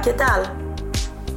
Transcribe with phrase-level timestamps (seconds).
[0.00, 0.48] Hola, ¿qué tal?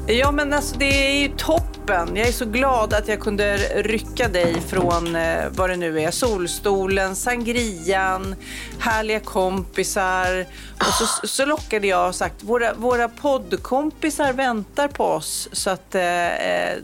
[0.07, 2.15] Ja, men alltså det är ju toppen.
[2.15, 6.11] Jag är så glad att jag kunde rycka dig från eh, vad det nu är.
[6.11, 8.35] Solstolen, sangrian,
[8.79, 10.45] härliga kompisar.
[10.79, 15.49] Och så, så lockade jag och sagt våra, våra poddkompisar väntar på oss.
[15.51, 16.77] Så att eh, eh,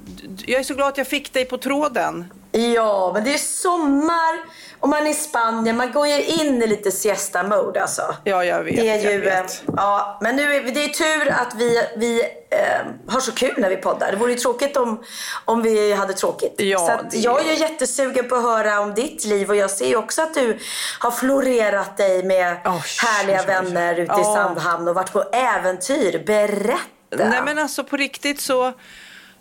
[0.45, 2.25] jag är så glad att jag fick dig på tråden.
[2.51, 4.39] Ja, men det är sommar
[4.79, 5.77] och man är i Spanien.
[5.77, 8.15] Man går ju in i lite siesta-mode alltså.
[8.23, 8.75] Ja, jag vet.
[8.75, 9.63] Det är ju, vet.
[9.67, 13.53] eh, Ja, men nu är, det är tur att vi, vi eh, har så kul
[13.57, 14.11] när vi poddar.
[14.11, 15.03] Det vore ju tråkigt om,
[15.45, 16.55] om vi hade tråkigt.
[16.57, 19.69] Ja, så att jag är ju jättesugen på att höra om ditt liv och jag
[19.71, 20.57] ser ju också att du
[20.99, 24.35] har florerat dig med Oj, härliga vänner ute i Ja.
[24.35, 26.23] Sandhamn och varit på äventyr.
[26.25, 27.29] Berätta!
[27.29, 28.73] Nej men alltså på riktigt så,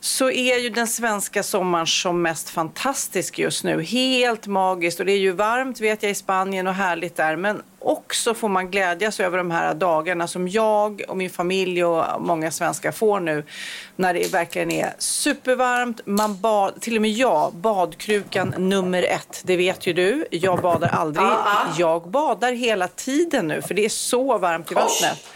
[0.00, 3.82] så är ju den svenska sommaren som mest fantastisk just nu.
[3.82, 7.36] Helt magiskt och det är ju varmt vet jag i Spanien och härligt där.
[7.36, 12.23] Men också får man glädjas över de här dagarna som jag och min familj och
[12.23, 13.45] många svenskar får nu.
[13.96, 16.00] När det verkligen är supervarmt.
[16.05, 19.42] Man bad, till och med jag, badkrukan nummer ett.
[19.44, 20.27] Det vet ju du.
[20.30, 21.28] Jag badar aldrig.
[21.78, 25.27] Jag badar hela tiden nu för det är så varmt i vattnet.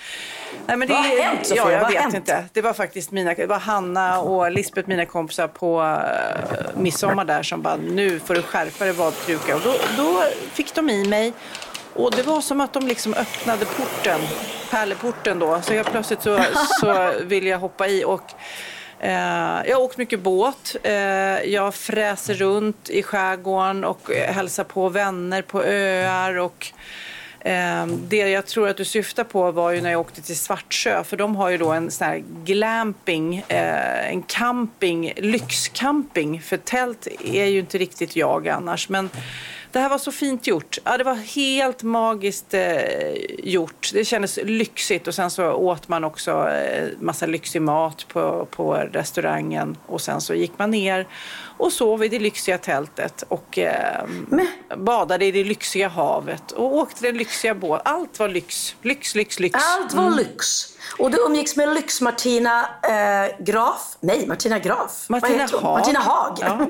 [0.66, 1.64] Nej, men det, Vad har hänt, Sofia?
[1.64, 2.14] Ja, jag vet hänt?
[2.14, 2.44] inte.
[2.52, 7.42] Det var faktiskt mina, det var Hanna och Lisbeth, mina kompisar på uh, midsommar där
[7.42, 9.56] som bara, nu får du skärpa dig badkruka.
[9.56, 11.32] Och då, då fick de i mig.
[11.94, 14.20] Och det var som att de liksom öppnade porten,
[14.70, 15.60] pärleporten då.
[15.62, 16.40] Så jag plötsligt så,
[16.80, 18.32] så ville jag hoppa i och
[19.00, 20.76] eh, jag har åkt mycket båt.
[20.82, 20.92] Eh,
[21.42, 26.38] jag fräser runt i skärgården och hälsar på vänner på öar.
[26.38, 26.72] Och,
[27.44, 31.04] Ehm, det jag tror att du syftar på var ju när jag åkte till Svartsjö
[31.04, 36.42] för de har ju då en sån här glamping, eh, en camping, lyxcamping.
[36.42, 38.88] För tält är ju inte riktigt jag annars.
[38.88, 39.10] Men
[39.72, 40.78] det här var så fint gjort.
[40.84, 43.90] Ja, det var helt magiskt eh, gjort.
[43.92, 48.74] Det kändes lyxigt och sen så åt man också eh, massa lyxig mat på, på
[48.74, 51.08] restaurangen och sen så gick man ner
[51.58, 54.04] och sov i det lyxiga tältet och eh,
[54.76, 57.82] badade i det lyxiga havet och åkte den lyxiga båten.
[57.84, 58.76] Allt var lyx.
[58.82, 59.58] Lyx, lyx, lyx.
[59.78, 60.71] Allt var lyx.
[60.98, 63.96] Och du umgicks med lyx-Martina eh, Graf.
[64.00, 65.04] Nej, Martina Graf.
[65.08, 65.46] Martina?
[65.52, 65.62] Haag.
[65.78, 66.38] Martina Haag.
[66.40, 66.66] Ja.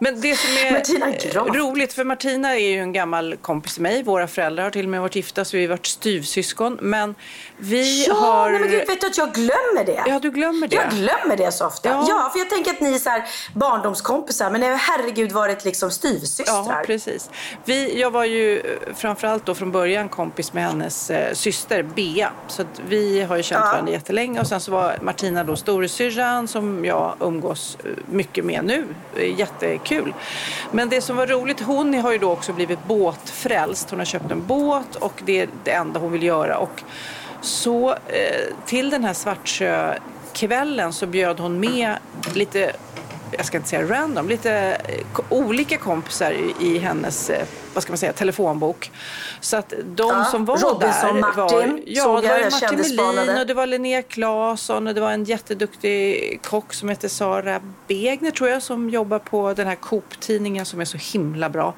[0.00, 4.02] Men det som är roligt, för Martina är ju en gammal kompis till mig.
[4.02, 6.78] Våra föräldrar har till och med varit gifta, så vi har varit styvsyskon.
[6.80, 7.14] Men
[7.56, 8.50] vi Ja, har...
[8.50, 10.02] nej men gud, vet du att jag glömmer det?
[10.06, 10.76] Ja, du glömmer det.
[10.76, 11.88] Jag glömmer det så ofta.
[11.88, 12.06] Ja.
[12.08, 13.24] Ja, för jag tänker att ni är så här
[13.54, 16.84] barndomskompisar, men herregud varit liksom Ja, styvsystrar.
[16.84, 17.30] precis.
[17.64, 18.62] Vi, jag var ju
[18.94, 22.30] framförallt då från början kompis med hennes eh, syster Bea.
[22.48, 23.70] Så vi har ju känt Ja.
[23.72, 24.40] varandra jättelänge.
[24.40, 28.84] Och sen så var Martina då storasyrran som jag umgås eh, mycket med nu.
[29.36, 30.14] Jättekul.
[30.72, 33.90] Men det som var roligt, hon har ju då också blivit båtfrälst.
[33.90, 36.58] Hon har köpt en båt och det är det enda hon vill göra.
[36.58, 36.82] Och
[37.40, 41.96] så eh, till den här Svartsjökvällen så bjöd hon med
[42.34, 42.72] lite
[43.36, 44.52] jag ska inte säga random, lite
[44.88, 48.90] eh, olika kompisar i, hennes eh, vad ska man säga, telefonbok.
[49.40, 52.96] Så att de Ja, som var Robinson där Martin, var, ja, det var ju Martin
[52.96, 57.60] Melin och det var Linnea Claesson och det var en jätteduktig kock som heter Sara
[57.88, 61.74] Begner tror jag som jobbar på den här Coop-tidningen som är så himla bra.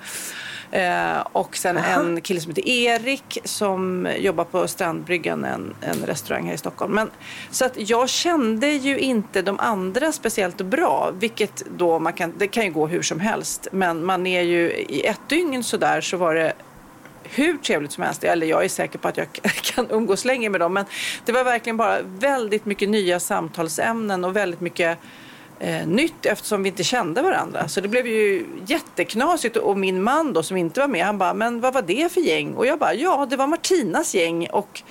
[0.70, 6.46] Eh, och sen en kille som heter Erik som jobbar på Strandbryggan, en, en restaurang
[6.46, 6.94] här i Stockholm.
[6.94, 7.10] Men,
[7.50, 12.46] så att jag kände ju inte de andra speciellt bra, vilket då man kan, det
[12.46, 13.68] kan ju gå hur som helst.
[13.72, 16.52] Men man är ju i ett dygn sådär så var det
[17.22, 18.24] hur trevligt som helst.
[18.24, 19.32] Eller jag är säker på att jag
[19.62, 20.72] kan umgås länge med dem.
[20.72, 20.84] Men
[21.24, 24.98] det var verkligen bara väldigt mycket nya samtalsämnen och väldigt mycket
[25.60, 27.68] eh, nytt eftersom vi inte kände varandra.
[27.68, 31.34] Så det blev ju jätteknasigt och min man då som inte var med han bara,
[31.34, 32.54] men vad var det för gäng?
[32.54, 34.82] Och jag bara, ja det var Martinas gäng och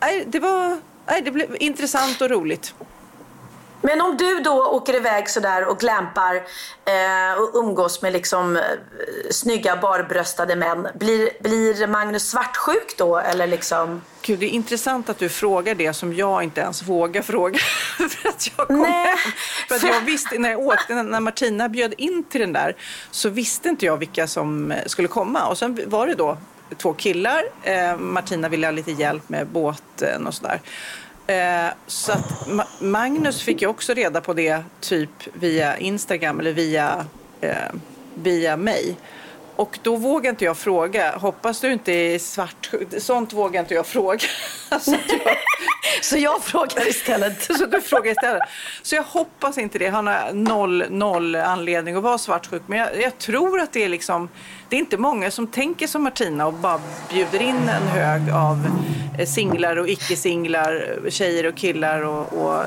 [0.00, 2.74] nej, det var, nej, det blev intressant och roligt.
[3.80, 6.34] Men om du då åker iväg sådär och glampar
[6.84, 8.62] eh, och umgås med liksom eh,
[9.30, 10.88] snygga barbröstade män.
[10.94, 14.02] Blir, blir Magnus svartsjuk då eller liksom?
[14.28, 17.58] Gud, det är intressant att du frågar det som jag inte ens vågar fråga.
[18.10, 19.16] för att jag kom Nej, hem.
[19.68, 22.76] För att jag visste, när jag åkte, när Martina bjöd in till den där,
[23.10, 25.46] så visste inte jag vilka som eh, skulle komma.
[25.46, 26.38] Och sen var det då
[26.76, 27.42] två killar.
[27.62, 30.60] Eh, Martina ville ha lite hjälp med båten och sådär.
[31.26, 36.52] Eh, så att Ma Magnus fick ju också reda på det typ via Instagram eller
[36.52, 37.04] via,
[37.40, 37.72] eh,
[38.14, 38.96] via mig.
[39.58, 41.16] Och då vågar inte jag fråga.
[41.16, 42.88] Hoppas du inte är svartsjuk.
[42.98, 44.18] Sånt vågar inte jag fråga.
[44.80, 45.36] så, jag...
[46.02, 47.42] så jag frågar istället.
[47.58, 48.42] så du frågar istället.
[48.82, 49.88] Så jag hoppas inte det.
[49.88, 52.62] Han har noll, noll anledning att vara svartsjuk.
[52.66, 54.28] Men jag, jag, tror att det är liksom...
[54.68, 58.66] Det är inte många som tänker som Martina och bara bjuder in en hög av
[59.18, 62.32] eh, singlar och icke-singlar, tjejer och killar och...
[62.32, 62.64] och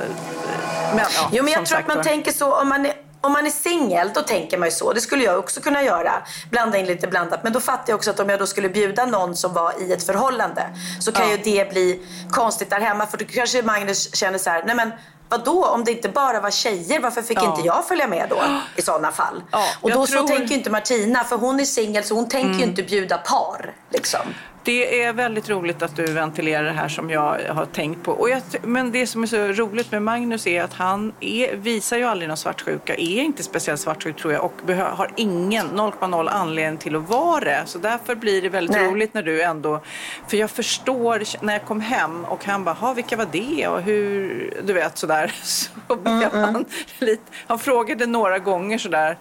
[0.96, 3.46] men, ja, jo, men jag tror att man tänker så om man är om man
[3.46, 4.94] är singel, då tänker man ju så.
[4.94, 6.12] Det skulle jag också kunna göra.
[6.50, 7.44] Blanda in lite blandat.
[7.44, 9.94] Men då fattar jag också att om jag då skulle bjuda någon som var i
[9.94, 10.70] ett förhållande
[11.00, 11.32] så kan ja.
[11.32, 12.02] ju det bli
[12.32, 13.08] konstigt där hemma.
[13.08, 14.92] För då kanske Magnus känner så här, nej men
[15.32, 17.56] Vadå, om det inte bara var tjejer, varför fick ja.
[17.56, 18.42] inte jag följa med då
[18.76, 19.44] i sådana fall?
[19.52, 20.22] Ja, och då tror...
[20.22, 22.60] så tänker ju inte Martina, för hon är singel så hon tänker mm.
[22.60, 23.74] ju inte bjuda par.
[23.90, 24.20] Liksom.
[24.64, 28.12] Det är väldigt roligt att du ventilerar det här som jag har tänkt på.
[28.12, 31.98] Och jag, men det som är så roligt med Magnus är att han är, visar
[31.98, 36.78] ju aldrig någon svartsjuka, är inte speciellt svartsjuk tror jag och har ingen 0,0 anledning
[36.78, 37.64] till att vara det.
[37.66, 38.92] Så därför blir det väldigt Nej.
[38.92, 39.82] roligt när du ändå,
[40.28, 44.54] för jag förstår när jag kom hem och han bara, vilka var det och hur,
[44.64, 45.34] du vet sådär.
[45.44, 46.54] Så blev mm, mm.
[46.54, 46.66] han
[47.00, 49.18] lite, han frågade några gånger sådär.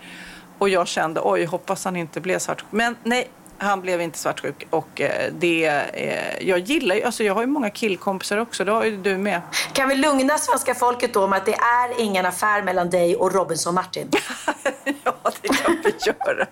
[0.58, 2.66] Och jag kände, oj, hoppas han inte blev svartsjuk.
[2.70, 3.28] Men nej,
[3.60, 7.46] han blev inte svartsjuk och eh, det, eh, jag gillar ju, alltså jag har ju
[7.46, 9.40] många killkompisar också, det har ju du med.
[9.72, 13.34] Kan vi lugna svenska folket då om att det är ingen affär mellan dig och
[13.34, 14.10] Robinson Martin?
[15.04, 16.46] ja, det kan vi göra.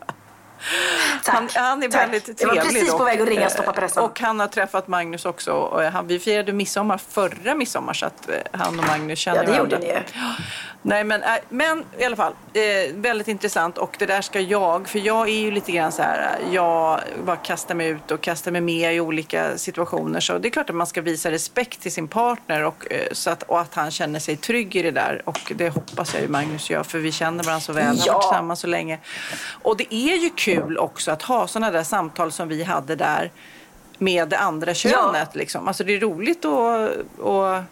[1.25, 2.03] Han, han, är Tack.
[2.03, 2.59] väldigt trevlig.
[2.59, 4.03] Jag var precis på väg att ringa och stoppa pressen.
[4.03, 5.53] Och han har träffat Magnus också.
[5.53, 9.57] Och han, vi firade midsommar förra midsommar så att eh, han och Magnus känner varandra.
[9.57, 9.97] Ja, det varandra.
[9.97, 10.35] gjorde ni ju.
[10.83, 12.63] Nej, men, men i alla fall, eh,
[12.95, 16.39] väldigt intressant och det där ska jag, för jag är ju lite grann så här,
[16.51, 20.21] jag bara kastar mig ut och kastar mig med i olika situationer.
[20.21, 23.31] Så det är klart att man ska visa respekt till sin partner och, eh, så
[23.31, 25.23] att, och att han känner sig trygg i det där.
[25.25, 28.13] Och det hoppas jag ju Magnus gör, för vi känner varandra så väl, ja.
[28.13, 28.99] har varit tillsammans så länge.
[29.63, 30.48] Och det är ju kul
[30.79, 33.31] också att ha sådana där samtal som vi hade där
[33.99, 35.29] med det andra könet.
[35.33, 35.39] Ja.
[35.39, 35.69] Liksom.
[35.69, 36.91] Alltså det är roligt att,
[37.27, 37.65] att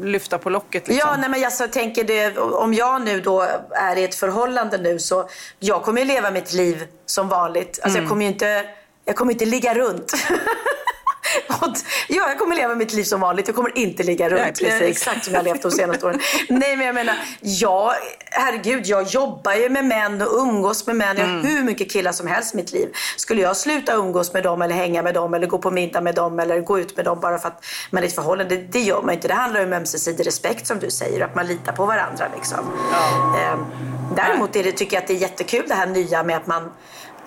[0.00, 0.88] lyfta på locket.
[0.88, 1.08] Liksom.
[1.08, 4.98] Ja, nej, men jag tänker det, om jag nu då är i ett förhållande nu
[4.98, 5.28] så
[5.58, 7.80] jag kommer ju leva mitt liv som vanligt.
[7.82, 8.02] Alltså mm.
[8.02, 8.64] jag kommer inte,
[9.04, 10.12] jag kommer inte ligga runt.
[12.08, 13.46] ja, jag kommer leva mitt liv som vanligt.
[13.46, 14.60] Jag kommer inte ligga runt.
[14.62, 16.20] Nej, exakt som jag har levt de senaste åren.
[16.48, 17.94] Nej, men jag menar, ja,
[18.30, 21.16] herregud, jag jobbar ju med män och umgås med män.
[21.16, 21.46] Jag har mm.
[21.46, 22.88] hur mycket killar som helst i mitt liv.
[23.16, 26.14] Skulle jag sluta umgås med dem eller hänga med dem eller gå på middag med
[26.14, 28.56] dem eller gå ut med dem bara för att man är i ett förhållande.
[28.56, 29.28] Det, det gör man inte.
[29.28, 31.24] Det handlar ju om ömsesidig respekt som du säger.
[31.24, 32.58] Att man litar på varandra liksom.
[32.92, 33.38] Ja.
[33.40, 33.64] Ehm,
[34.16, 36.70] däremot är det, tycker jag att det är jättekul det här nya med att man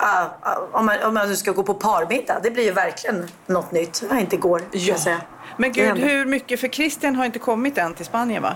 [0.02, 4.04] Uh, om, man, om man ska gå på parmiddag, det blir ju verkligen något nytt.
[4.10, 5.18] Det inte igår, ja.
[5.58, 6.60] Men gud, hur mycket?
[6.60, 8.56] För Christian har inte kommit än till Spanien va?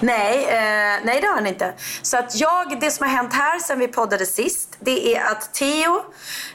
[0.00, 1.72] Nej, eh, nej det har han inte.
[2.02, 5.54] Så att jag, det som har hänt här sen vi poddade sist, det är att
[5.54, 6.04] Theo,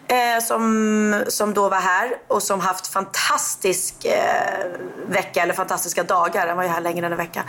[0.07, 4.65] eh, som, som då var här och som haft fantastisk eh,
[5.07, 7.43] vecka, eller fantastiska dagar, han var ju här längre än en vecka.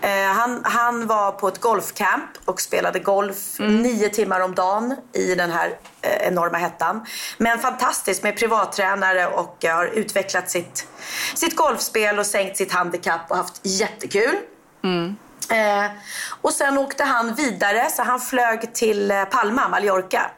[0.00, 3.82] Eh, han, han var på ett golfcamp och spelade golf mm.
[3.82, 7.06] nio timmar om dagen i den här eh, enorma hettan.
[7.38, 10.86] Men fantastiskt med privattränare och har utvecklat sitt,
[11.34, 14.36] sitt golfspel och sänkt sitt handikapp och haft jättekul.
[14.84, 15.16] Mm.
[15.50, 15.90] Eh,
[16.40, 20.30] och sen åkte han vidare, så han flög till eh, Palma, Mallorca.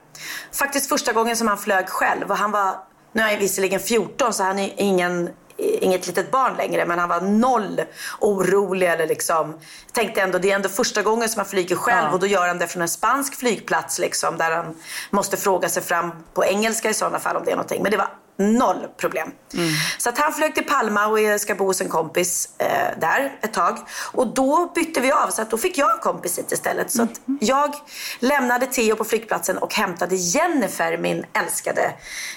[0.52, 2.30] Faktiskt första gången som han flög själv.
[2.30, 2.76] Och han var,
[3.12, 6.86] nu är han visserligen 14 så han är ingen, inget litet barn längre.
[6.86, 7.80] Men han var noll
[8.20, 8.86] orolig.
[8.86, 9.54] Eller liksom,
[9.92, 12.06] tänkte ändå, det är ändå första gången som han flyger själv.
[12.06, 12.12] Ja.
[12.12, 13.98] Och då gör han det från en spansk flygplats.
[13.98, 14.74] Liksom, där han
[15.10, 17.82] måste fråga sig fram på engelska i sådana fall om det är någonting.
[17.82, 19.32] Men det var Noll problem.
[19.54, 19.68] Mm.
[19.98, 23.52] Så att han flög till Palma och ska bo hos en kompis eh, där ett
[23.52, 23.78] tag.
[24.12, 26.90] Och då bytte vi av, så att då fick jag en kompis hit istället.
[26.90, 27.38] Så att mm.
[27.42, 27.74] jag
[28.18, 31.94] lämnade Theo på flygplatsen och hämtade Jennifer, min älskade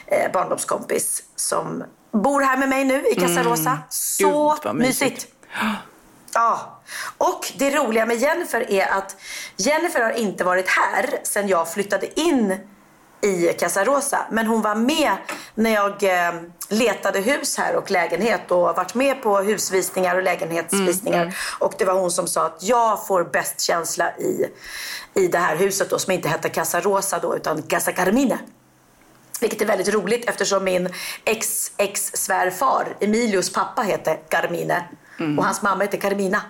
[0.08, 3.78] eh, barndomskompis, som bor här med mig nu i Casa mm.
[3.90, 5.02] Så Gud, mysigt.
[5.02, 5.28] mysigt.
[6.34, 6.82] Ja.
[7.18, 9.16] Och det roliga med Jennifer är att
[9.58, 12.60] Jennifer har inte varit här sen jag flyttade in
[13.22, 14.26] i Casa Rosa.
[14.32, 15.12] Men hon var med
[15.56, 16.34] när jag eh,
[16.70, 21.22] letade hus här och lägenhet och varit med på husvisningar och lägenhetsvisningar.
[21.22, 21.36] Mm, mm.
[21.60, 24.46] Och det var hon som sa att jag får bäst känsla i,
[25.14, 28.38] i det här huset då som inte hette Casa Rosa då utan Casa Carmine.
[29.42, 30.90] Vilket är väldigt roligt eftersom min
[31.26, 34.84] ex-ex-svärfar Emilios pappa heter Carmine
[35.20, 35.40] mm.
[35.40, 36.42] och hans mamma heter Carmina.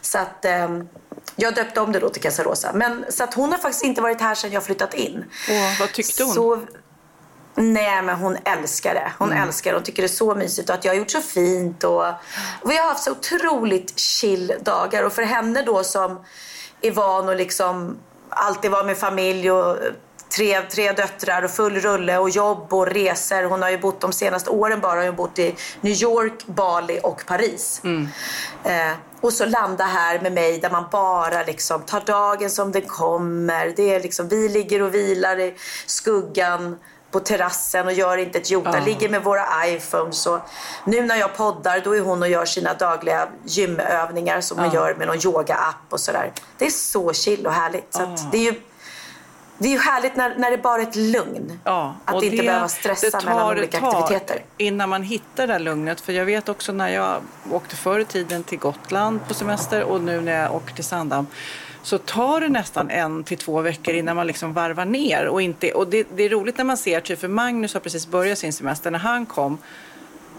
[0.00, 0.68] Så att eh,
[1.40, 2.72] jag döpte om det då till Casa Rosa.
[2.74, 5.24] Men, så att hon har faktiskt inte varit här sedan jag flyttat in.
[5.48, 6.34] Och vad tyckte hon?
[6.34, 6.60] Så,
[7.54, 9.12] nej men hon älskar det.
[9.18, 9.42] Hon mm.
[9.42, 9.76] älskar det.
[9.76, 11.84] Hon tycker det är så mysigt och att jag har gjort så fint.
[11.84, 12.06] Och,
[12.60, 15.02] och vi har haft så otroligt chill dagar.
[15.02, 16.24] Och för henne då som
[16.80, 19.76] är van att liksom alltid vara med familj och
[20.36, 23.42] tre, tre döttrar och full rulle och jobb och resor.
[23.42, 27.22] Hon har ju bott de senaste åren bara hon bott i New York, Bali och
[27.26, 27.80] Paris.
[27.84, 28.08] Mm.
[28.64, 32.82] Eh, och så landa här med mig där man bara liksom tar dagen som den
[32.82, 33.72] kommer.
[33.76, 35.54] Det är liksom, vi ligger och vilar i
[35.86, 36.78] skuggan
[37.10, 38.70] på terrassen och gör inte ett jota.
[38.70, 38.84] Oh.
[38.84, 40.26] Ligger med våra iPhones.
[40.26, 40.38] Och
[40.84, 44.64] nu när jag poddar då är hon och gör sina dagliga gymövningar som oh.
[44.64, 46.32] hon gör med någon yoga-app och sådär.
[46.58, 47.94] Det är så chill och härligt.
[47.94, 48.30] Så oh.
[48.30, 48.54] det är ju
[49.60, 51.58] det är ju härligt när, när det bara är ett lugn.
[51.64, 54.44] Ja, att inte det, behöva stressa det tar, mellan olika tar aktiviteter.
[54.56, 56.00] Innan man hittar det där lugnet.
[56.00, 60.00] För jag vet också när jag åkte förr i tiden till Gotland på semester och
[60.00, 61.26] nu när jag åker till Sandhamn
[61.82, 65.26] så tar det nästan en till två veckor innan man liksom varvar ner.
[65.26, 68.06] Och, inte, och det, det är roligt när man ser, typ för Magnus har precis
[68.06, 69.58] börjat sin semester, när han kom,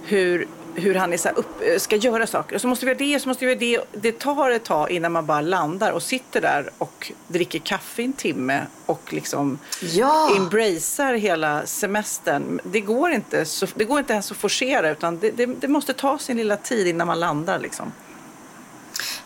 [0.04, 2.56] hur hur han är så upp, ska göra saker.
[2.56, 4.02] Och så måste vi göra det, så måste vi göra det.
[4.02, 8.14] Det tar ett tag innan man bara landar och sitter där och dricker kaffe en
[8.14, 10.36] timme och liksom ja.
[10.38, 12.60] embracear hela semestern.
[12.64, 15.94] Det går inte, så, det går inte ens att forcera utan det, det, det måste
[15.94, 17.60] ta sin lilla tid innan man landar.
[17.60, 17.92] Liksom.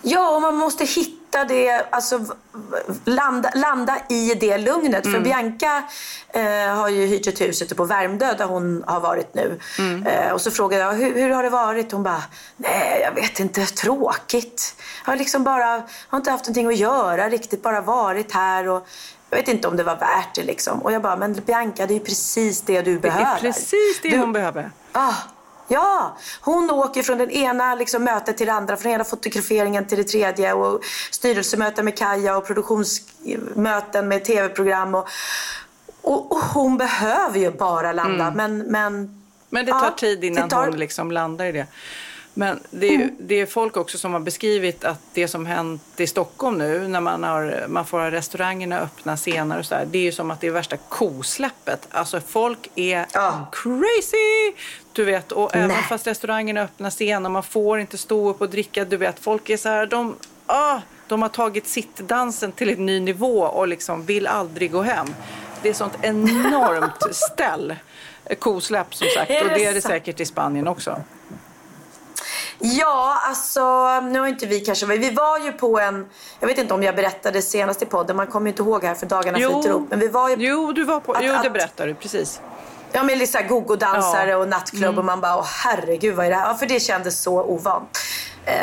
[0.07, 2.25] Ja, och man måste hitta det, alltså
[3.05, 5.05] landa, landa i det lugnet.
[5.05, 5.13] Mm.
[5.13, 5.83] För Bianca
[6.29, 9.59] eh, har ju hyrt ett hus ute på Värmdö där hon har varit nu.
[9.79, 10.07] Mm.
[10.07, 11.91] Eh, och så frågade jag, hur, hur, har det varit?
[11.91, 12.24] Hon bara,
[12.57, 14.75] nej jag vet inte, tråkigt.
[15.05, 18.67] Jag har liksom bara, har inte haft någonting att göra riktigt, bara varit här.
[18.67, 18.88] Och,
[19.29, 20.81] jag vet inte om det var värt det liksom.
[20.81, 23.25] Och jag bara, men Bianca det är precis det du behöver.
[23.41, 24.71] Det är precis det du, hon behöver.
[24.91, 25.13] Ah,
[25.67, 29.98] Ja, hon åker från den ena liksom, mötet till det andra, från ena fotograferingen till
[29.98, 30.81] det tredje och
[31.12, 34.95] styrelsemöten med Kaja och produktionsmöten med tv-program.
[34.95, 35.07] Och,
[36.01, 38.34] och, och, hon behöver ju bara landa, mm.
[38.36, 39.22] men, men...
[39.50, 40.67] Men det tar ja, tid innan tar...
[40.67, 41.67] hon liksom landar i det.
[42.38, 43.15] Men det är, mm.
[43.19, 47.01] det är folk också som har beskrivit att det som hänt i Stockholm nu när
[47.01, 50.31] man, har, man får ha restaurangerna öppna senare och så där, det är ju som
[50.31, 51.88] att det är värsta kosläppet.
[51.91, 53.51] Alltså folk är oh.
[53.51, 54.53] crazy!
[54.95, 55.63] Du vet, och Nej.
[55.63, 59.49] även fast restaurangerna öppnar senare, man får inte stå upp och dricka, du vet, folk
[59.49, 64.05] är så här, de, ah, de har tagit sittdansen till en ny nivå och liksom
[64.05, 65.07] vill aldrig gå hem.
[65.61, 67.75] Det är sånt enormt ställ,
[68.39, 71.01] kosläpp som sagt, och det är det säkert i Spanien också.
[72.59, 73.61] Ja, alltså
[74.01, 76.05] nu har inte vi kanske Vi var ju på en,
[76.39, 78.95] jag vet inte om jag berättade senast i podden, man kommer ju inte ihåg här
[78.95, 79.89] för dagarna jo, flyter ihop.
[79.89, 82.41] Men vi var ju, jo, du var på, att, jo det berättade du precis.
[82.95, 84.37] Ja, med lite gogo-dansare ja.
[84.37, 84.97] och nattklubb mm.
[84.97, 86.47] och man bara, åh herregud vad är det här?
[86.47, 87.97] Ja, för det kändes så ovant.
[88.45, 88.53] Eh,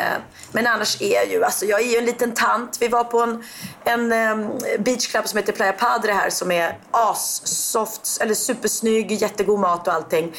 [0.53, 2.77] men annars är ju, alltså jag är ju en liten tant.
[2.81, 3.43] Vi var på en,
[3.83, 9.87] en um, beachclub som heter Playa Padre här som är as-soft, eller supersnygg, jättegod mat
[9.87, 10.35] och allting.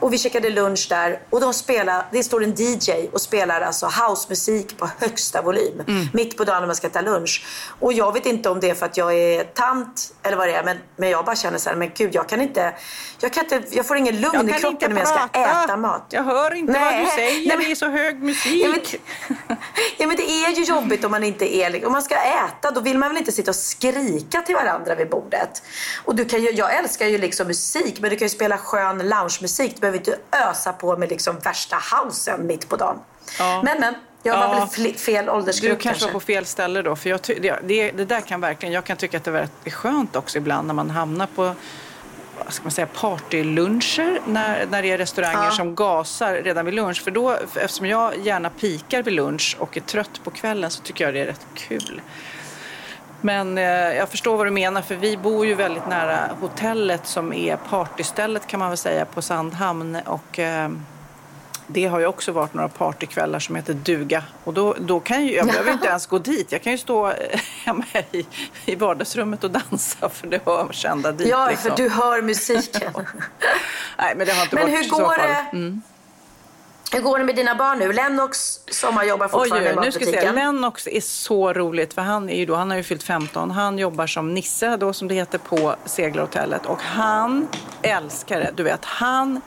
[0.00, 3.86] Och vi käkade lunch där och de spelar, det står en DJ och spelar alltså
[3.86, 5.82] housemusik på högsta volym.
[5.88, 6.08] Mm.
[6.12, 7.44] Mitt på dagen när man ska äta lunch.
[7.80, 10.54] Och jag vet inte om det är för att jag är tant eller vad det
[10.54, 12.74] är men, men jag bara känner så här, men gud jag kan inte,
[13.20, 16.06] jag kan inte, jag får ingen lugn i kroppen när jag ska äta mat.
[16.10, 17.00] Jag hör inte Nej.
[17.00, 19.00] vad du säger, Nej, men, det är så hög musik.
[19.48, 19.55] Ja,
[19.98, 22.80] ja men det är ju jobbigt om man inte är, om man ska äta då
[22.80, 25.62] vill man väl inte sitta och skrika till varandra vid bordet.
[26.04, 28.98] Och du kan ju, jag älskar ju liksom musik men du kan ju spela skön
[28.98, 29.74] loungemusik.
[29.74, 30.18] Du behöver inte
[30.50, 32.98] ösa på med liksom värsta housen mitt på dagen.
[33.38, 33.62] Ja.
[33.64, 33.94] Men men.
[34.22, 34.68] Jag var ja.
[34.76, 36.96] väl fel åldersgrupp Du kanske, kanske var på fel ställe då.
[36.96, 40.16] För jag det, det, det där kan verkligen, jag kan tycka att det är skönt
[40.16, 41.54] också ibland när man hamnar på
[42.46, 45.50] vad ska man säga, partyluncher när, när det är restauranger ja.
[45.50, 47.02] som gasar redan vid lunch.
[47.02, 51.04] För då, eftersom jag gärna pikar vid lunch och är trött på kvällen så tycker
[51.04, 52.00] jag det är rätt kul.
[53.20, 57.32] Men eh, jag förstår vad du menar för vi bor ju väldigt nära hotellet som
[57.32, 59.98] är partystället kan man väl säga på Sandhamn.
[60.06, 60.70] Och, eh,
[61.66, 64.24] det har ju också varit några partykvällar som heter duga.
[64.44, 66.52] Och då, då kan jag, jag behöver inte ens gå dit.
[66.52, 67.12] Jag kan ju stå
[67.64, 68.26] hemma i,
[68.64, 71.28] i vardagsrummet och dansa för det hörs ända dit.
[71.28, 71.70] Ja, liksom.
[71.70, 72.92] för du hör musiken.
[73.98, 75.46] Nej, men det har inte men varit hur går så det?
[75.52, 75.82] Mm.
[76.92, 77.92] Hur går det med dina barn nu?
[77.92, 80.32] Lennox sommarjobbar fortfarande Oj, nu ska säga.
[80.32, 83.50] Lennox är så roligt för han är ju då, han har ju fyllt 15.
[83.50, 87.48] Han jobbar som Nisse då som det heter på seglarhotellet och han
[87.82, 88.50] älskar det.
[88.56, 89.40] Du vet, han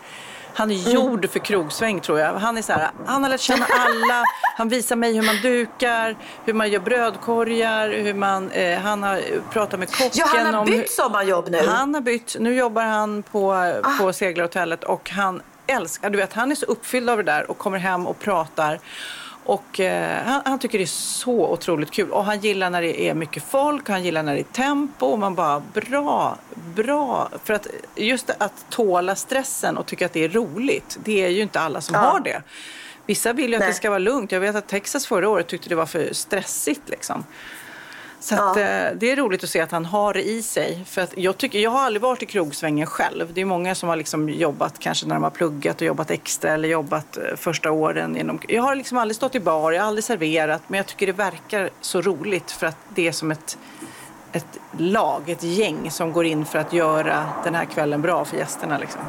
[0.54, 0.92] han är Mm.
[0.94, 2.34] gjord för krogsväng tror jag.
[2.34, 4.24] Han är så här, han har lärt känna alla.
[4.58, 6.16] Han visar mig hur man dukar,
[6.46, 10.62] hur man gör brödkorgar, hur man, eh, han har pratat med kocken Ja, han har
[10.62, 10.66] om...
[10.66, 11.62] bytt sommarjobb nu.
[11.68, 12.36] Han har bytt.
[12.40, 17.10] Nu jobbar han på, på seglarhotellet och han älskar, du vet han är så uppfylld
[17.10, 18.80] av det där och kommer hem och pratar.
[19.50, 22.12] Och eh, han, han tycker det är så otroligt kul.
[22.12, 25.06] Och han gillar när det är mycket folk, han gillar när det är tempo.
[25.06, 26.38] Och man bara, bra,
[26.76, 27.30] bra.
[27.44, 31.42] För att just att tåla stressen och tycka att det är roligt, det är ju
[31.42, 32.02] inte alla som Ja.
[32.02, 32.42] har det.
[33.06, 33.70] Vissa vill ju att Nej.
[33.70, 34.32] det ska vara lugnt.
[34.32, 37.24] Jag vet att Texas förra året tyckte det var för stressigt liksom.
[38.22, 38.52] Så Ja.
[38.52, 38.64] att, eh,
[39.00, 40.84] det är roligt att se att han har det i sig.
[40.88, 43.34] För att jag, tycker, jag har aldrig varit i krogsvängen själv.
[43.34, 46.52] Det är många som har liksom jobbat kanske när de har pluggat och jobbat extra
[46.52, 48.18] eller jobbat eh, första åren.
[48.18, 50.62] Inom, jag har liksom aldrig stått i bar, jag har aldrig serverat.
[50.68, 53.58] Men jag tycker det verkar så roligt för att det är som ett,
[54.32, 58.38] ett lag, ett gäng som går in för att göra den här kvällen bra för
[58.38, 58.78] gästerna.
[58.78, 59.02] Liksom.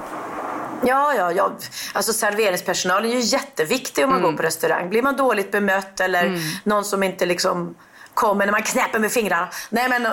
[0.87, 1.53] Ja, ja, ja.
[1.93, 4.31] Alltså serveringspersonalen är ju jätteviktig om man Mm.
[4.31, 4.89] går på restaurang.
[4.91, 7.75] Blir man dåligt bemött eller någon som inte liksom
[8.21, 9.49] kommer när man knäpper med fingrarna.
[9.71, 10.07] Nej men,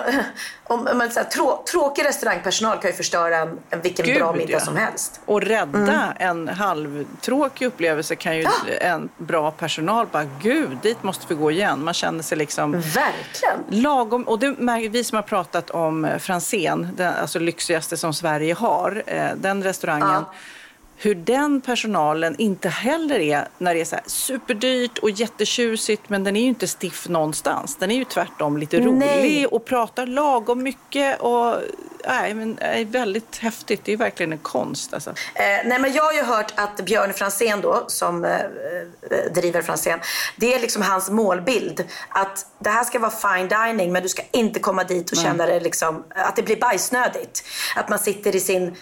[0.63, 4.17] om, om man, så här, trå, tråkig restaurangpersonal kan ju förstöra en, en vilken Gud,
[4.17, 4.59] bra middag ja.
[4.59, 5.21] som helst.
[5.25, 8.45] Och rädda en halvtråkig upplevelse kan ju
[8.81, 11.83] en bra personal bara, gud, dit måste vi gå igen.
[11.83, 13.81] Man känner sig liksom Verkligen.
[13.81, 14.23] lagom.
[14.23, 14.55] Och det
[14.91, 19.63] vi som har pratat om eh, Franzén, den alltså lyxigaste som Sverige har, eh, den
[19.63, 20.09] restaurangen.
[20.09, 20.33] Ja.
[20.99, 26.23] Hur den personalen inte heller är när det är så här superdyrt och jättetjusigt men
[26.23, 27.75] den är ju inte stiff någonstans.
[27.75, 29.47] Den är ju tvärtom lite rolig Nej.
[29.47, 31.55] och pratar lagom mycket och
[32.07, 33.81] nej, men, är väldigt häftigt.
[33.83, 35.09] Det är verkligen en konst alltså.
[35.09, 35.15] Eh,
[35.65, 39.99] nej men jag har ju hört att Björn Franzén då, som eh, eh, driver Franzén,
[40.35, 41.83] det är liksom hans målbild.
[42.09, 45.45] Att det här ska vara fine dining men du ska inte komma dit och känna
[45.45, 47.43] det liksom, att det blir bajsnödigt.
[47.75, 48.75] Att man sitter i sin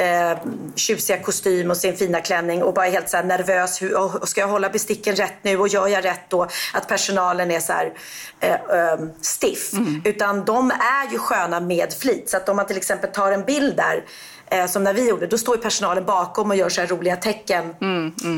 [0.00, 0.38] eh,
[0.74, 3.82] tjusiga kostym och sin fina klänning och bara är helt så nervös.
[3.82, 6.48] Hur, ska jag hålla besticken rätt nu och gör jag rätt då?
[6.74, 7.92] Att personalen är så här
[8.40, 9.70] eh, eh, stiff.
[10.04, 12.30] Utan de är ju sköna med flit.
[12.30, 14.04] Så att om man till exempel tar en bild där
[14.46, 17.74] eh, som när vi gjorde, då står personalen bakom och gör så roliga tecken.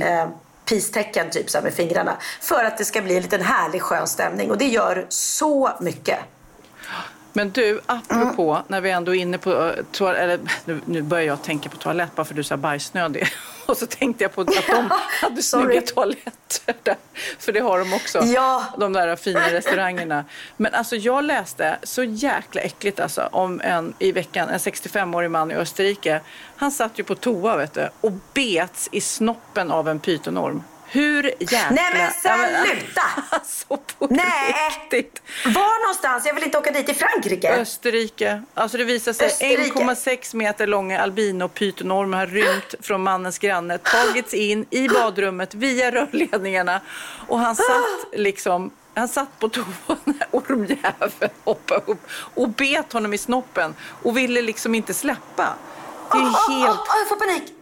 [0.03, 0.29] Eh,
[0.65, 2.17] peace-tecken typ så med fingrarna.
[2.41, 4.51] För att det ska bli en liten härlig skön stämning.
[4.51, 6.19] Och det gör så mycket.
[7.33, 11.25] Men du, apropå när vi ändå är inne på uh, toal- eller nu, nu börjar
[11.25, 13.27] jag tänka på toalett bara för du sa bajsnödig.
[13.67, 14.91] Och så tänkte jag på att de
[15.21, 16.97] hade snygga toaletter där.
[17.39, 18.25] För det har de också.
[18.25, 18.65] Ja.
[18.79, 20.25] De där fina restaurangerna.
[20.57, 25.51] Men alltså jag läste så jäkla äckligt alltså om en i veckan, en 65-årig man
[25.51, 26.21] i Österrike.
[26.57, 30.63] Han satt ju på toa vet du och bets i snoppen av en pytonorm.
[30.93, 31.71] Hur jäkla...
[31.71, 33.03] Nej, men sluta!
[33.31, 34.55] Alltså på Nej.
[34.71, 35.23] riktigt.
[35.47, 36.27] Var någonstans?
[36.27, 36.89] Jag vill inte åka dit.
[36.89, 37.53] I Frankrike?
[37.61, 38.43] Österrike.
[38.55, 39.79] Alltså det visar sig Österrike.
[39.79, 46.81] 1,6 meter långa albino-pytonormer har rymt från mannens granne, tagits in i badrummet via rörledningarna
[47.29, 53.15] och han satt liksom han satt på toan när ormjäveln hoppade upp och bet honom
[53.15, 55.55] i snoppen och ville liksom inte släppa.
[56.13, 56.79] Det är Åh, helt...
[56.79, 57.53] åh, åh, jag får panik.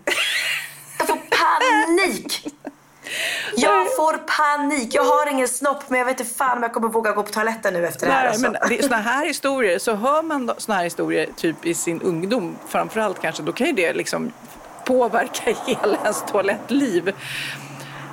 [0.99, 2.47] Jag får panik.
[3.57, 4.94] Jag får panik.
[4.94, 7.33] Jag har ingen snopp men jag vet inte fan om jag kommer våga gå på
[7.33, 8.27] toaletten nu efter det här.
[8.27, 8.42] Alltså.
[8.42, 12.57] men det såna här historier, så hör man såna här historier typ i sin ungdom
[12.68, 14.33] framförallt kanske, då kan ju det liksom
[14.85, 17.12] påverka hela ens toalettliv.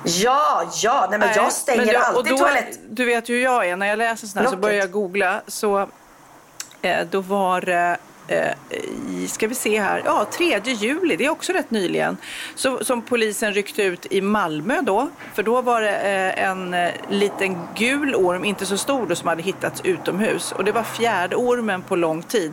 [0.04, 1.00] Ja, ja.
[1.10, 2.78] Nej, men Nej, jag stänger men du- alltid då, toalett.
[2.90, 4.62] Du vet ju hur jag är, när jag läser sådana här så Blocket.
[4.62, 5.40] börjar jag googla.
[5.46, 5.88] Så
[6.82, 7.96] eh, då var det, eh,
[8.28, 8.52] Eh,
[9.10, 12.16] i, ska vi se här, ja 3 juli, det är också rätt nyligen,
[12.54, 15.10] så, som polisen ryckte ut i Malmö då.
[15.34, 19.28] För då var det eh, en eh, liten gul orm, inte så stor då, som
[19.28, 20.52] hade hittats utomhus.
[20.52, 22.52] Och det var fjärde ormen på lång tid.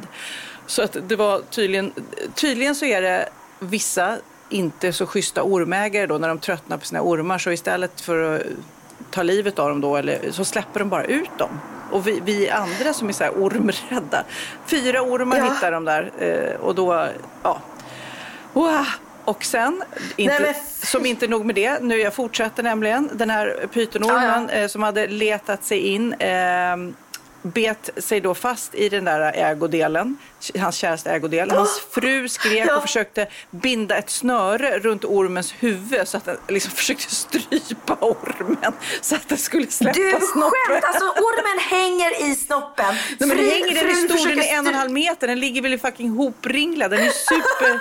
[0.65, 1.91] Så att det var tydligen,
[2.35, 4.17] tydligen så är det vissa
[4.49, 8.41] inte så schyssta ormägare då när de tröttnar på sina ormar så istället för att
[9.15, 11.59] ta livet av dem då eller, så släpper de bara ut dem.
[11.91, 14.23] Och vi, vi andra som är så här ormrädda,
[14.65, 15.43] fyra ormar Ja.
[15.43, 17.07] hittar de där eh, och då,
[17.43, 17.59] ja.
[18.53, 18.85] Wow.
[19.25, 19.83] Och sen,
[20.15, 24.57] inte, Nej, som inte nog med det, nu jag fortsätter nämligen, den här pytonormen Ja,
[24.57, 26.75] eh, som hade letat sig in eh,
[27.53, 30.17] bet sig då fast i den där ägodelen,
[30.59, 31.51] hans käraste ägodel.
[31.51, 32.75] Hans fru skrek Ja.
[32.75, 38.73] och försökte binda ett snöre runt ormens huvud så att den liksom försökte strypa ormen
[39.01, 40.51] så att den skulle släppa Du snoppen.
[40.67, 40.83] skämt!
[40.83, 42.85] Alltså ormen hänger i snoppen.
[43.19, 45.39] Nej, men den hänger, den är stor, den är en och en halv meter, den
[45.39, 47.79] ligger väl i fucking hopringlad, den är super...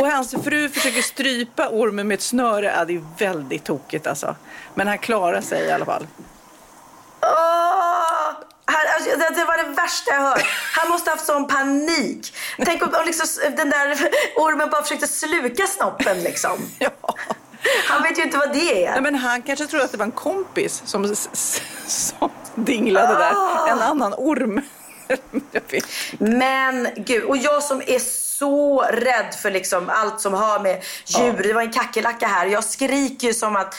[0.00, 4.36] och hans fru försöker strypa ormen med ett snöre, ja, det är väldigt tokigt alltså.
[4.74, 6.06] Men han klarar sig i alla fall.
[7.22, 7.89] Åh!
[8.70, 10.46] Han, alltså, det, var det värsta jag hört.
[10.76, 12.34] Han måste ha haft sån panik.
[12.64, 16.58] Tänk om, om liksom, den där ormen bara försökte sluka snoppen liksom.
[16.78, 16.90] Ja.
[17.88, 18.90] Han vet ju inte vad det är.
[18.90, 21.14] Nej, men han kanske trodde att det var en kompis som,
[21.86, 23.34] som dinglade där,
[23.68, 24.60] en annan orm.
[26.18, 31.42] Men gud, och jag som är så rädd för liksom allt som har med djur.
[31.42, 32.46] Det var en kackerlacka här.
[32.46, 33.74] Jag skriker ju som att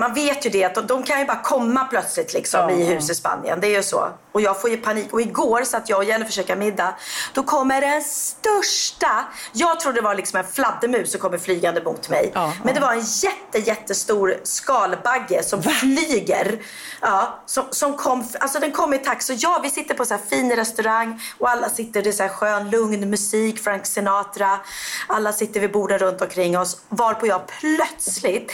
[0.00, 2.70] man vet ju det att de, kan ju bara komma plötsligt liksom Ja.
[2.70, 3.60] i hus i Spanien.
[3.60, 4.08] Det är ju så.
[4.32, 5.12] Och jag får ju panik.
[5.12, 6.94] Och igår satt jag och Jennifer käkade middag.
[7.34, 9.24] Då kommer den största.
[9.52, 12.30] Jag trodde det var liksom en fladdermus som kommer flygande mot mig.
[12.34, 16.58] Ja, Men det var en jätte, jättestor skalbagge som flyger.
[17.00, 19.22] Ja, som, som kom, alltså den kom i takt.
[19.22, 22.22] Så ja, vi sitter på så här fin restaurang och alla sitter, det är så
[22.22, 24.58] här skön, lugn musik, Frank Sinatra.
[25.06, 26.76] Alla sitter vid borden runt omkring oss.
[26.88, 28.52] Varpå jag plötsligt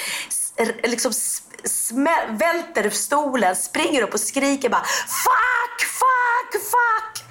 [0.83, 7.23] liksom s- smä- välter stolen, springer upp och skriker bara Fuck, fuck, fuck!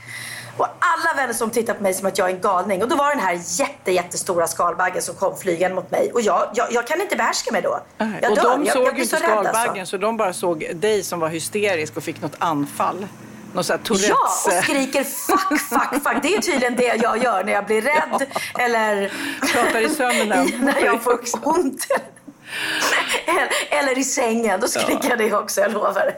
[0.58, 2.82] Och alla vänner som tittar på mig som att jag är en galning.
[2.84, 6.12] Och då var den här jätte, jättestora skalbaggen som kom flygande mot mig.
[6.14, 7.80] Och jag, jag, jag kan inte behärska mig då.
[8.22, 8.44] Jag och dör.
[8.44, 9.52] de jag, såg jag blir inte så alltså.
[9.54, 13.08] skalbaggen så de bara såg dig som var hysterisk och fick något anfall.
[13.54, 13.98] Någon sån här.
[14.10, 16.18] Ja, och skriker fuck, fuck, fuck.
[16.22, 18.26] Det är tydligen det jag gör när jag blir rädd
[18.60, 19.12] eller
[19.54, 20.52] Pratar i sömnen.
[20.60, 21.88] när jag får ont.
[23.70, 24.60] Eller- i sängen.
[24.60, 26.12] Då skriker jag det också, jag lovar.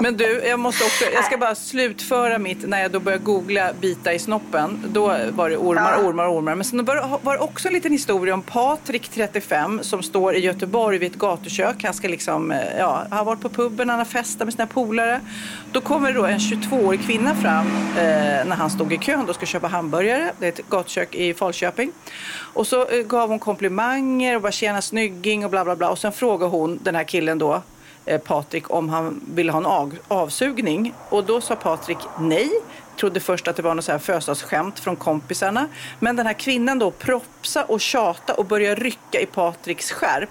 [0.00, 3.70] Men du, jag måste också, jag ska bara slutföra mitt, när jag då började googla
[3.80, 6.08] bita i snoppen, då var det ormar, Ja.
[6.08, 6.54] ormar, ormar.
[6.54, 10.98] Men sen var det också en liten historia om Patrik, 35, som står i Göteborg
[10.98, 11.84] vid ett gatukök.
[11.84, 14.66] Han ska liksom, eh, ja, han har varit på puben, han har festat med sina
[14.66, 15.20] polare.
[15.72, 17.66] Då kommer då en 22-årig kvinna fram
[17.98, 18.02] eh,
[18.46, 20.32] när han stod i kön och ska köpa hamburgare.
[20.38, 21.92] Det är ett gatukök i Falköping.
[22.54, 25.90] Och så eh, gav hon komplimanger och bara tjena snygging och bla bla bla.
[25.90, 27.62] Och sen frågar hon den här killen då,
[28.04, 30.94] eh, Patrik om han ville ha en av, avsugning.
[31.08, 32.50] Och då sa Patrik nej.
[33.00, 35.68] Trodde först att det var något så här födelsedagsskämt från kompisarna.
[36.00, 40.30] Men den här kvinnan då propsa och tjata och börja rycka i Patriks skärp.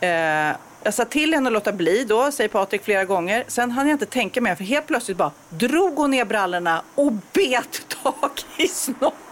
[0.00, 3.44] Eh, jag sa till henne att låta bli då, säger Patrik flera gånger.
[3.48, 7.12] Sen hann jag inte tänka mer för helt plötsligt bara drog hon ner brallorna och
[7.12, 9.25] bet tag i snoppen.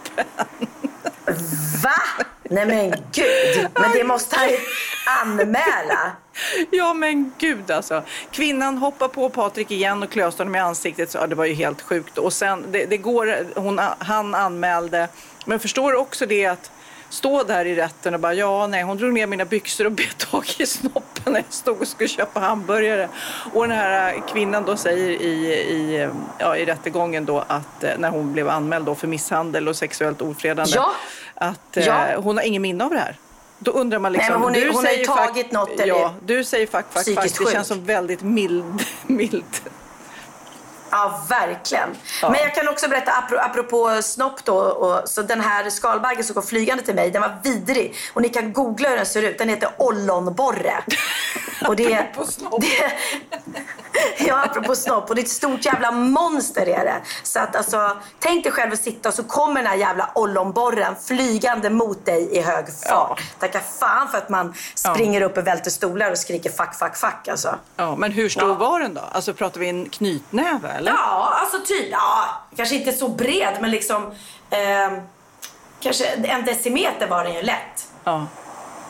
[1.83, 2.25] Va?
[2.49, 3.67] Nej men gud.
[3.73, 4.57] Men det måste han ju
[5.21, 6.11] anmäla.
[6.71, 8.03] Ja men gud alltså.
[8.31, 11.11] Kvinnan hoppar på Patrik igen och klöste honom i ansiktet.
[11.11, 12.17] Så, ja, det var ju helt sjukt.
[12.17, 15.07] Och sen, det, det går, hon, han anmälde.
[15.45, 16.71] Men förstår du också det att
[17.15, 20.17] stå där i rätten och bara ja nej hon drog ner mina byxor och bet
[20.17, 23.09] tag i snoppen när jag stod och skulle köpa hamburgare.
[23.53, 27.91] Och den här eh, kvinnan då säger i, i, ja, i rättegången då att eh,
[27.97, 30.71] när hon blev anmäld då för misshandel och sexuellt ofredande.
[30.75, 30.91] Ja.
[31.35, 32.05] Att eh, Ja.
[32.17, 33.15] hon har ingen minne av det här.
[33.59, 34.33] Då undrar man liksom.
[34.33, 36.85] Nej, hon är- du hon har ju säger tagit något eller Ja, du säger fuck,
[36.89, 37.23] fuck, fuck.
[37.23, 37.51] Det sjuk.
[37.51, 38.83] känns som väldigt mild.
[39.07, 39.43] mild.
[40.91, 41.89] Ja, verkligen.
[42.21, 42.29] Ja.
[42.29, 44.55] Men jag kan också berätta apro- apropå snopp då.
[44.57, 47.95] Och, så den här skalbaggen som kom flygande till mig, den var vidrig.
[48.13, 49.37] Och ni kan googla hur den ser ut.
[49.37, 50.83] Den heter ollonborre.
[51.67, 52.61] Och det, Apropå snopp.
[52.61, 52.91] det,
[54.27, 55.09] ja, apropå snopp.
[55.09, 56.95] Och det är ett stort jävla monster är det.
[57.23, 60.95] Så att alltså, tänk dig själv att sitta och så kommer den här jävla ollonborren
[61.05, 62.79] flygande mot dig i hög fart.
[62.89, 63.17] Ja.
[63.39, 67.27] Tacka fan för att man springer upp och välter stolar och skriker fuck, fuck, fuck
[67.27, 67.55] alltså.
[67.75, 68.53] Ja, men hur stor Ja.
[68.53, 69.01] var den då?
[69.11, 70.91] Alltså pratar vi en knytnäve eller?
[70.91, 71.87] Ja, alltså typ.
[71.91, 74.11] Ja, kanske inte så bred, men liksom...
[74.49, 74.97] Eh,
[75.79, 77.91] kanske en decimeter var den ju lätt.
[78.03, 78.27] Ja.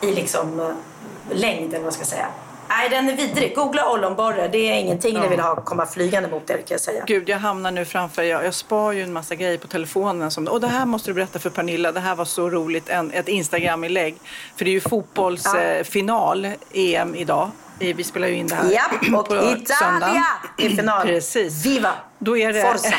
[0.02, 2.26] I liksom eh, längd, eller vad ska jag säga.
[2.68, 3.54] Nej, den är vidrig.
[3.54, 4.48] Googla ollonborre.
[4.48, 7.04] Det är ingenting ni vill ha komma flygande mot er, kan jag säga.
[7.06, 10.30] Gud, jag hamnar nu framför, jag, jag spar ju en massa grejer på telefonen.
[10.30, 13.10] Som, och det här måste du berätta för Pernilla, det här var så roligt, en,
[13.10, 14.16] ett Instagram-inlägg.
[14.56, 17.50] För det är ju fotbollsfinal, eh, final, EM idag.
[17.78, 20.22] Vi spelar ju in det här Ja, och på Italia söndagen.
[20.58, 21.06] i final.
[21.06, 21.66] Precis.
[21.66, 21.92] Viva!
[22.18, 22.94] Då är det Forza.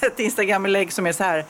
[0.06, 1.44] ett Instagram-inlägg som är så här.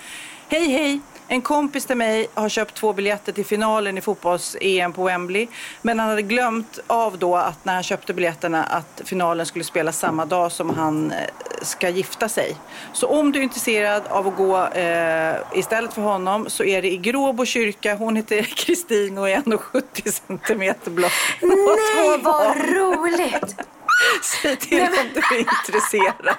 [0.48, 1.00] Hej, hej!
[1.30, 5.46] En kompis till mig har köpt två biljetter till finalen i fotbolls-EM på Wembley.
[5.82, 9.98] Men han hade glömt av då att när han köpte biljetterna att finalen skulle spelas
[9.98, 11.18] samma dag som han eh,
[11.62, 12.56] ska gifta sig.
[12.92, 16.92] Så om du är intresserad av att gå eh, istället för honom så är det
[16.92, 17.94] i Gråbo kyrka.
[17.94, 21.08] Hon heter Kristin och är 1,70 centimeter blå.
[21.42, 23.56] Nej, vad roligt!
[24.42, 26.36] Säg till om du är intresserad.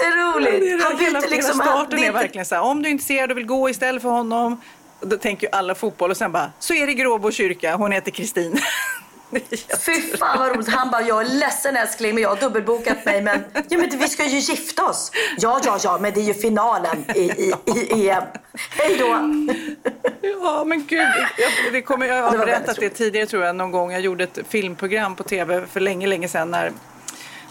[0.00, 0.82] roligt.
[0.82, 1.36] Han hela, liksom...
[1.36, 4.02] hela starten det är verkligen så här, om du är intresserad och vill gå istället
[4.02, 4.60] för honom,
[5.00, 8.10] då tänker ju alla fotboll och sen bara, så är det Gråbo kyrka, hon heter
[8.10, 8.60] Kristin.
[9.78, 10.68] Fy fan vad roligt.
[10.68, 14.08] Han bara, jag är ledsen älskling men jag har dubbelbokat mig men, ja, men vi
[14.08, 15.12] ska ju gifta oss.
[15.38, 18.24] Ja, ja, ja, men det är ju finalen i, i, i EM.
[18.70, 19.06] Hej då.
[20.42, 21.00] Ja, men gud.
[21.38, 23.92] Jag, det kommer, jag har berättat det tidigare tror jag någon gång.
[23.92, 26.72] Jag gjorde ett filmprogram på tv för länge, länge sedan när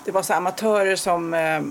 [0.05, 1.61] det var så amatörer som eh,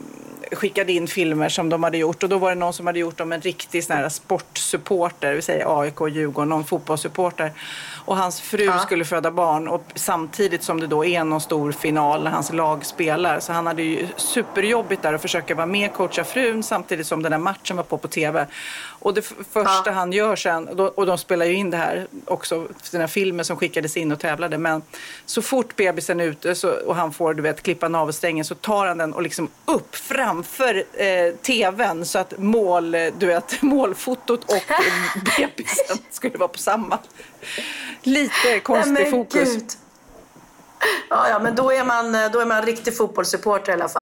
[0.52, 3.20] skickade in filmer som de hade gjort och då var det någon som hade gjort
[3.20, 7.52] om en riktig sån här sportsupporter, vi säger AIK, Djurgården, någon fotbollssupporter.
[8.04, 12.22] Och hans fru skulle föda barn och samtidigt som det då är någon stor final
[12.22, 13.40] när hans lag spelar.
[13.40, 17.32] Så han hade ju superjobbigt där att försöka vara med, coacha frun samtidigt som den
[17.32, 18.46] här matchen var på på tv.
[19.02, 23.00] Och det första han gör sen, och de spelar ju in det här också, den
[23.00, 24.58] här filmen som skickades in och tävlade.
[24.58, 24.82] Men
[25.26, 28.86] så fort bebisen är ute så, och han får du vet, klippa navelsträngen så tar
[28.86, 34.62] han den och liksom upp framför eh, tvn så att mål, du vet, målfotot och
[35.36, 36.98] bebisen skulle vara på samma.
[38.02, 39.54] Lite Nej, konstig men fokus.
[39.54, 39.70] gud.
[41.10, 44.01] Ja, ja, men då är man, då är man riktig fotbollssupporter i alla fall.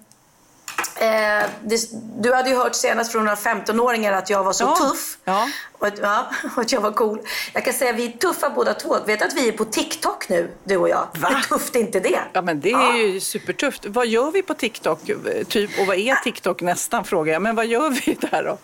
[0.95, 1.89] Eh, det,
[2.21, 4.75] du hade ju hört senast från några 15-åringar att jag var så Ja.
[4.75, 5.17] tuff.
[5.23, 5.47] Ja.
[5.77, 6.25] Och, att- ja,
[6.55, 7.19] och att jag var cool.
[7.53, 8.97] Jag kan säga att vi är tuffa båda två.
[9.05, 11.07] Vet att vi är på TikTok nu, du och jag?
[11.19, 11.27] Va?
[11.29, 12.19] Hur tufft är inte det?
[12.33, 13.85] Ja, men det är ju supertufft.
[13.85, 14.99] Vad gör vi på TikTok?
[15.47, 17.41] Typ, och vad är TikTok nästan, frågar jag.
[17.41, 18.57] Men vad gör vi där då?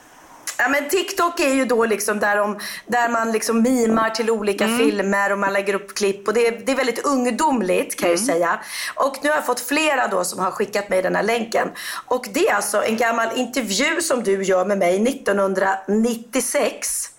[0.60, 4.66] Ja, men TikTok är ju då liksom där, de, där man liksom mimar till olika
[4.66, 4.78] Mm.
[4.78, 6.28] filmer och man lägger upp klipp.
[6.28, 8.28] Och det, är, det är väldigt ungdomligt kan jag Mm.
[8.28, 8.60] säga.
[8.96, 11.68] Och nu har jag fått flera då som har skickat mig den här länken.
[12.06, 17.10] Och det är alltså en gammal intervju som du gör med mig 1996.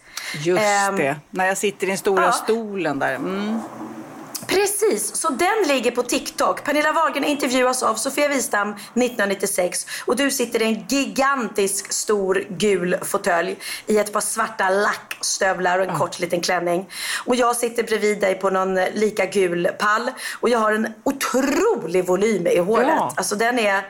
[0.44, 2.32] Just Ehm, det, när jag sitter i den stora ja.
[2.32, 3.14] stolen där.
[3.14, 3.60] Mm.
[4.48, 6.64] Precis, så den ligger på TikTok.
[6.64, 12.96] Pernilla Wahlgren intervjuas av Sofia Wistam 1996 och du sitter i en gigantisk stor gul
[13.02, 16.90] fåtölj i ett par svarta lackstövlar och en kort liten klänning.
[17.26, 20.88] Och jag sitter bredvid dig på någon eh, lika gul pall och jag har en
[21.04, 22.88] otrolig volym i håret.
[22.88, 23.12] Ja.
[23.16, 23.82] Alltså den är,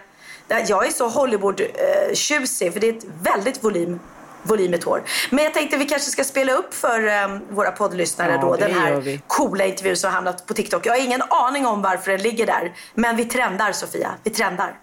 [0.48, 4.00] jag är så Hollywood-tjusig för det är ett väldigt volym
[4.48, 5.02] volymigt hår.
[5.30, 8.74] Men jag tänkte vi kanske ska spela upp för eh, våra poddlyssnare Ja, då den
[8.74, 10.86] här coola intervju som har hamnat på TikTok.
[10.86, 12.72] Jag har ingen aning om varför den ligger där.
[12.94, 14.74] Men vi trendar Sofia, vi trendar.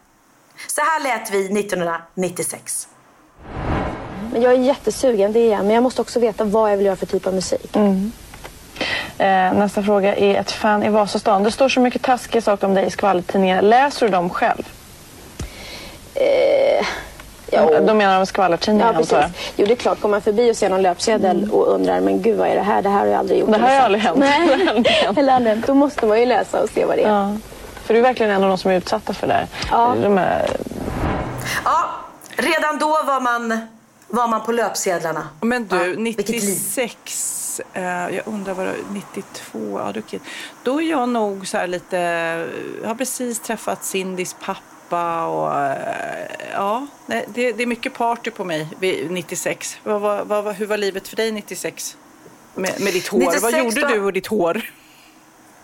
[0.67, 2.87] Så här lät vi 1996.
[4.31, 5.65] Men jag är jättesugen, det är jag.
[5.65, 7.75] Men jag måste också veta vad jag vill göra för typ av musik.
[9.17, 11.43] Eh, nästa fråga är ett fan i Vasastan.
[11.43, 13.61] Det står så mycket taskiga saker om dig i skvallertidningar.
[13.61, 14.63] Läser du dem själv?
[16.13, 16.85] Eh,
[17.51, 17.85] jo.
[17.87, 19.25] De menar de skvallertidningar Ja, antar jag.
[19.31, 19.53] precis.
[19.57, 20.01] Jo, det är klart.
[20.01, 22.81] Kommer man förbi och ser någon löpsedel och undrar, men gud vad är det här?
[22.81, 23.51] Det här har jag aldrig gjort.
[23.51, 24.17] Det här har sett." aldrig hänt.
[24.17, 25.67] Nej, eller aldrig hänt.
[25.67, 27.09] Då måste man ju läsa och se vad det är.
[27.09, 27.35] Ja.
[27.85, 29.47] För du är verkligen en av de som är utsatta för det här.
[29.71, 29.95] Ja.
[30.03, 30.49] De är,
[31.65, 31.89] Ja,
[32.37, 33.59] redan då var man,
[34.07, 35.27] var man på löpsedlarna.
[35.41, 36.41] Men du, Ja, vilket liv.
[36.41, 40.19] 96, eh, jag undrar vad det 92, ja du.
[40.63, 41.97] Då är jag nog så här lite,
[42.81, 44.59] jag har precis träffat Cindys pappa
[45.27, 49.77] och eh, ja, det, det är mycket party på mig vid 96.
[49.83, 51.97] Vad, vad, vad, hur var livet för dig 96?
[52.53, 54.61] Med, med ditt hår, 96 vad gjorde då- du och ditt hår?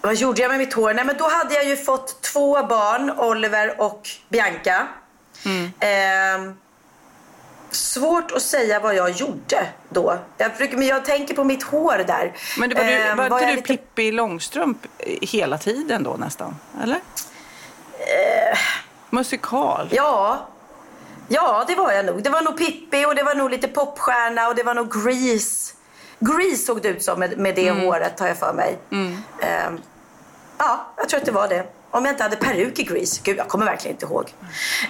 [0.02, 0.94] Vad gjorde jag med mitt hår?
[0.94, 4.88] Nej, men då hade jag ju fått två barn, Oliver och Bianca.
[5.80, 6.54] Ehm,
[7.72, 10.18] svårt att säga vad jag gjorde då.
[10.38, 12.34] Jag, försöker, men jag tänker på mitt hår där.
[12.60, 14.78] Men det var, du, Ehm, var, jag inte du lite- Pippi Långstrump
[15.22, 16.56] hela tiden då nästan?
[16.84, 17.00] Eller?
[19.12, 19.88] Musikal?
[19.92, 20.48] Ja.
[21.28, 22.24] ja, det var jag nog.
[22.24, 25.74] Det var nog Pippi och det var nog lite popstjärna och det var nog Grease.
[26.20, 27.86] Grease såg det ut som med, med det Mm.
[27.86, 28.78] håret har jag för mig.
[28.92, 29.80] Ehm,
[30.58, 31.66] ja, jag tror att det var det.
[31.92, 33.22] Om jag inte hade peruk i Grease.
[33.24, 34.34] Gud, jag kommer verkligen inte ihåg.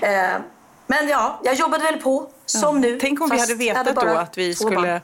[0.02, 0.42] Ehm,
[0.88, 3.00] men ja, jag jobbade väl på som nu.
[3.00, 5.00] Tänk om vi hade vetat bara då att vi skulle barn.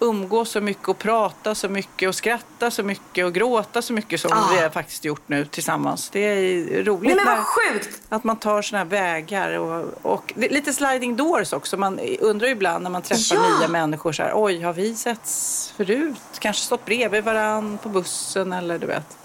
[0.00, 4.20] Umgås så mycket och prata så mycket och skratta så mycket och gråta så mycket
[4.20, 4.48] som Ah.
[4.52, 6.08] vi har faktiskt gjort nu tillsammans.
[6.12, 8.00] Det är roligt Nej men vad sjukt!
[8.08, 11.76] att man tar såna här vägar och, och lite sliding doors också.
[11.76, 13.58] Man undrar ju ibland när man träffar Ja.
[13.58, 16.16] nya människor så här, oj, har vi setts förut?
[16.38, 19.16] Kanske stått bredvid varann på bussen eller du vet.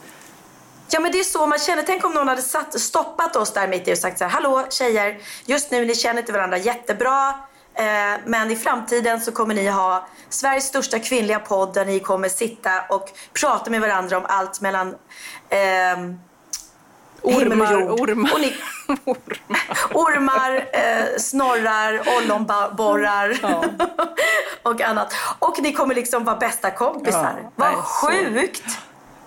[0.89, 1.83] Ja men det är så man känner.
[1.83, 4.65] Tänk om någon hade satt, stoppat oss där mitt i och sagt så här, hallå
[4.69, 7.33] tjejer, just nu ni känner inte varandra jättebra.
[7.75, 12.29] Eh, men i framtiden så kommer ni ha Sveriges största kvinnliga podd där ni kommer
[12.29, 13.09] sitta och
[13.41, 14.95] prata med varandra om allt mellan
[15.49, 16.19] ehm,
[17.23, 17.99] himmel och Ormar, jord.
[17.99, 18.33] ormar.
[18.33, 18.55] Och ni,
[19.93, 23.39] ormar, eh, snorrar, ollonborrar
[24.63, 25.13] och annat.
[25.39, 27.35] Och ni kommer liksom vara bästa kompisar.
[27.41, 28.63] Ja, Vad sjukt!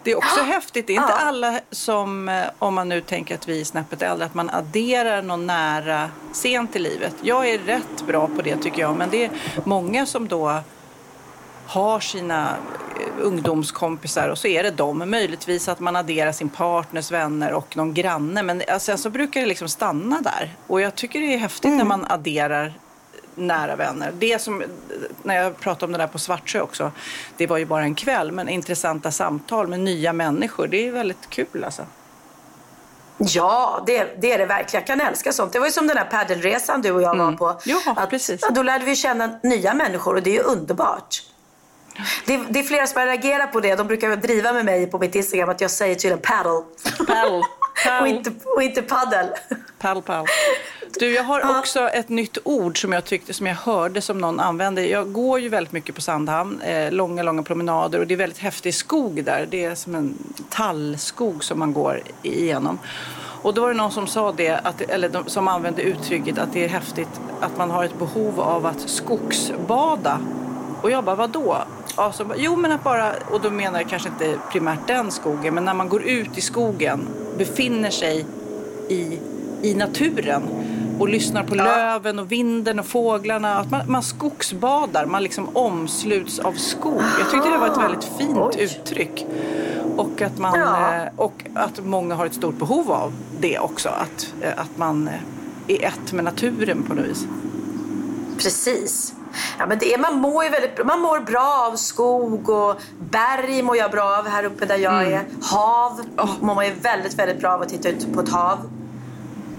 [0.06, 0.86] Det är också häftigt.
[0.86, 1.26] Det är inte Ja.
[1.26, 5.22] alla som, eh, om man nu tänker att vi är snäppet äldre, att man adderar
[5.22, 7.14] någon nära sent i livet.
[7.22, 9.30] Jag är rätt bra på det tycker jag, men det är
[9.64, 10.60] många som då
[11.66, 12.48] har sina
[13.00, 15.02] eh, ungdomskompisar och så är det dem.
[15.10, 18.42] Möjligtvis att man adderar sin partners vänner och någon granne.
[18.42, 20.54] Men sen så brukar det liksom stanna där.
[20.66, 22.72] Och jag tycker det är häftigt när man adderar
[23.36, 24.12] nära vänner.
[24.18, 24.62] Det som,
[25.22, 26.92] när jag pratade om det där på Svartsjö också,
[27.36, 31.30] det var ju bara en kväll, men intressanta samtal med nya människor, det är väldigt
[31.30, 31.82] kul alltså.
[33.18, 34.84] Ja, det, det är det verkligen.
[34.86, 35.52] Jag kan älska sånt.
[35.52, 37.60] Det var ju som den här paddelresan du och jag var på.
[37.64, 38.40] Ja, att, precis.
[38.42, 41.22] ja, Då lärde vi känna nya människor och det är ju underbart.
[42.26, 43.74] Det, det är flera som har reagerat på det.
[43.74, 46.62] De brukar driva med mig på mitt Instagram att jag säger tydligen paddle.
[47.06, 47.42] Paddle.
[48.00, 49.26] Och, inte, och inte paddel.
[49.78, 50.26] Paddle, paddle.
[50.98, 54.40] Du, jag har också ett nytt ord som jag tyckte, som jag hörde som någon
[54.40, 54.86] använde.
[54.86, 58.38] Jag går ju väldigt mycket på Sandhamn, eh, långa, långa promenader och det är väldigt
[58.38, 59.46] häftig skog där.
[59.50, 60.18] Det är som en
[60.50, 62.78] tallskog som man går igenom.
[63.42, 66.52] Och då var det någon som sa det, att, eller de, som använde uttrycket att
[66.52, 70.20] det är häftigt att man har ett behov av att skogsbada.
[70.82, 71.56] Och jag bara, vadå?
[71.94, 75.64] Alltså, jo, men att bara, och då menar jag kanske inte primärt den skogen, men
[75.64, 77.08] när man går ut i skogen,
[77.38, 78.26] befinner sig
[78.88, 79.18] i,
[79.62, 80.42] i naturen
[80.98, 83.58] och lyssnar på löven och vinden och fåglarna.
[83.58, 87.02] Att man, man skogsbadar, man liksom omsluts av skog.
[87.18, 88.62] Jag tyckte det var ett väldigt fint Oj.
[88.62, 89.26] uttryck.
[89.96, 90.94] Och att, man, Ja.
[90.94, 93.88] eh, och att många har ett stort behov av det också.
[93.88, 95.14] Att, eh, att man eh,
[95.76, 97.26] är ett med naturen på något vis.
[98.38, 99.14] Precis.
[99.58, 102.80] Ja, men det är, man, mår ju väldigt, bra- man mår bra av skog och
[102.98, 105.24] berg mår jag bra av här uppe där jag är.
[105.42, 106.00] Hav
[106.40, 108.58] mår man ju väldigt, väldigt bra av att titta ut på ett hav.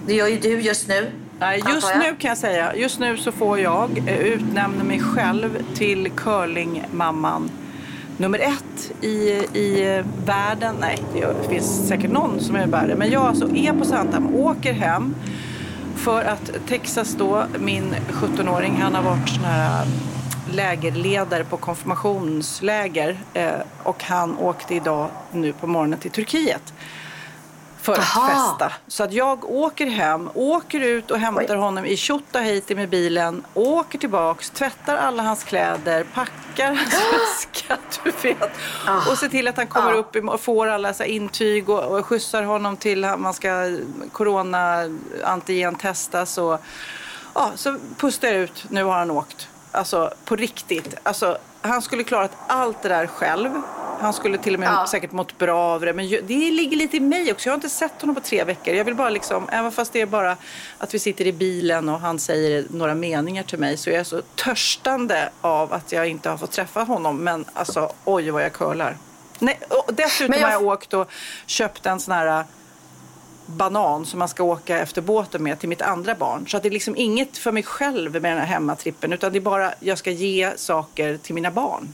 [0.05, 1.11] Det gör ju du just nu.
[1.39, 5.49] Nej, just nu kan jag säga, just nu så får jag eh, utnämna mig själv
[5.75, 7.51] till curlingmamman
[8.17, 9.07] nummer ett i,
[9.53, 10.75] i eh, världen.
[10.79, 12.95] Nej, det finns säkert någon som är värre.
[12.95, 15.15] Men jag alltså är på Sandhamn, åker hem
[16.07, 19.89] för att Texas då, min 17-åring, han har varit sån här um,
[20.55, 23.51] lägerledare på konfirmationsläger eh,
[23.83, 26.73] och han åkte idag nu på morgonen till Turkiet
[27.95, 28.71] för att festa.
[28.87, 33.99] Så att jag åker hem, åker ut och hämtar honom i Tjotahejti med bilen, åker
[33.99, 38.51] tillbaks, tvättar alla hans kläder, packar hans väska, du vet.
[39.09, 39.97] Och ser till att han kommer Ah.
[39.97, 43.77] upp och får alla så intyg och, och skjutsar honom till att man ska
[44.11, 44.83] corona
[45.25, 46.59] antigen testas och
[47.35, 49.49] ja, så pustar jag ut, nu har han åkt.
[49.71, 50.95] Alltså på riktigt.
[51.03, 53.49] Alltså, han skulle klarat allt det där själv.
[53.99, 54.87] Han skulle till och med Ja.
[54.87, 55.93] säkert mått bra av det.
[55.93, 57.47] Men det ligger lite i mig också.
[57.49, 58.73] Jag har inte sett honom på tre veckor.
[58.73, 60.37] Jag vill bara liksom, även fast det är bara
[60.77, 64.07] att vi sitter i bilen och han säger några meningar till mig så är jag
[64.07, 67.17] så törstande av att jag inte har fått träffa honom.
[67.23, 68.97] Men alltså, oj vad jag curlar.
[69.39, 69.59] Nej,
[69.93, 71.09] dessutom jag- har jag åkt och
[71.45, 72.43] köpt en sån här
[73.45, 76.45] banan som man ska åka efter båten med till mitt andra barn.
[76.47, 79.39] Så att det är liksom inget för mig själv med den här hemmatrippen utan det
[79.39, 81.93] är bara jag ska ge saker till mina barn.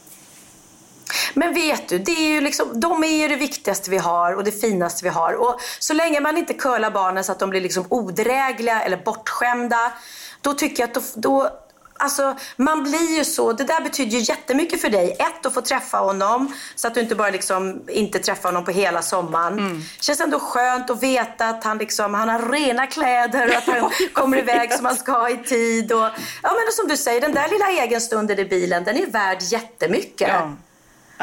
[1.34, 4.44] Men vet du, det är ju liksom, de är ju det viktigaste vi har och
[4.44, 5.34] det finaste vi har.
[5.34, 9.94] Och så länge man inte curlar barnen så att de blir liksom odrägliga eller bortskämda,
[10.42, 11.50] då tycker jag att då, då
[11.98, 15.16] Alltså, man blir ju så, det där betyder ju jättemycket för dig.
[15.20, 18.72] Ett, att få träffa honom så att du inte bara liksom inte träffar honom på
[18.72, 19.60] hela sommaren.
[19.60, 19.82] Mm.
[20.00, 23.92] känns ändå skönt att veta att han, liksom, han har rena kläder och att han
[24.14, 25.92] kommer iväg som han ska i tid.
[25.92, 26.08] Och,
[26.44, 30.30] ja, men som du säger, den där lilla egenstunden i bilen, den är värd jättemycket.
[30.30, 30.52] Ja.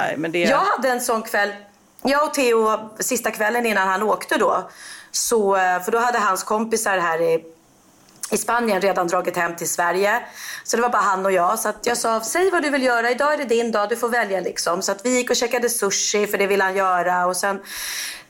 [0.01, 0.39] Nej, men det...
[0.39, 1.53] Jag hade en sån kväll.
[2.03, 4.71] Jag och Theo, sista kvällen innan han åkte då.
[5.11, 7.45] Så, för då hade hans kompisar här i,
[8.31, 10.23] i Spanien redan dragit hem till Sverige.
[10.65, 11.59] Så det var bara han och jag.
[11.59, 13.11] Så att jag sa, säg vad du vill göra.
[13.11, 14.83] Idag är det din dag, du får välja liksom.
[14.83, 17.27] Så att vi gick och käkade sushi, för det ville han göra.
[17.27, 17.61] Och sen,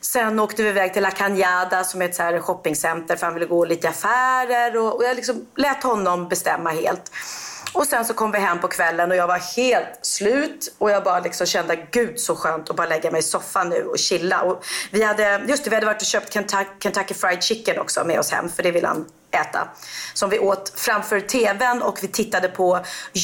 [0.01, 3.33] sen åkte vi iväg till La Cañada som är ett så här shoppingcenter för han
[3.33, 4.77] ville gå lite i affärer.
[4.77, 7.11] Och, och jag liksom lät honom bestämma helt.
[7.73, 11.03] Och sen så kom vi hem på kvällen och jag var helt slut och jag
[11.03, 14.41] bara liksom kände gud så skönt att bara lägga mig i soffan nu och chilla.
[14.41, 18.03] Och vi hade, just det, vi hade varit och köpt Kentucky, Kentucky Fried Chicken också
[18.03, 19.67] med oss hem för det ville han äta.
[20.13, 22.79] Som vi åt framför tvn och vi tittade på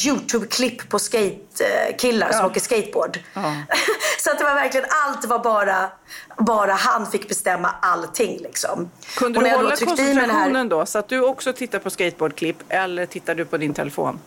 [0.05, 2.45] YouTube-klipp på skate-killar som Ja.
[2.45, 3.19] åker skateboard.
[4.19, 5.89] så att det var verkligen, allt var bara,
[6.37, 8.91] bara han fick bestämma allting liksom.
[9.17, 10.85] Kunde du då hålla den här- koncentrationen då?
[10.85, 14.19] Så att du också tittar på skateboardklipp eller tittar du på din telefon?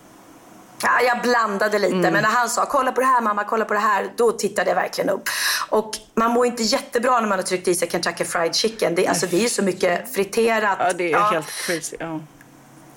[0.82, 2.12] Ja, jag blandade lite, Mm.
[2.12, 4.70] men när han sa kolla på det här mamma, kolla på det här, då tittade
[4.70, 5.28] jag verkligen upp.
[5.68, 8.94] Och man mår inte jättebra när man har tryckt i sig Kentucky Fried Chicken.
[8.94, 10.76] Det, alltså, det är ju så mycket friterat.
[10.80, 11.96] Ja, det är helt crazy.
[12.00, 12.20] Ja.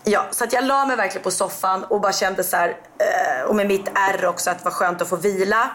[0.03, 3.43] Ja, så att jag la mig verkligen på soffan och bara kände så här, eh,
[3.47, 5.69] och med mitt R också, att det var skönt att få vila.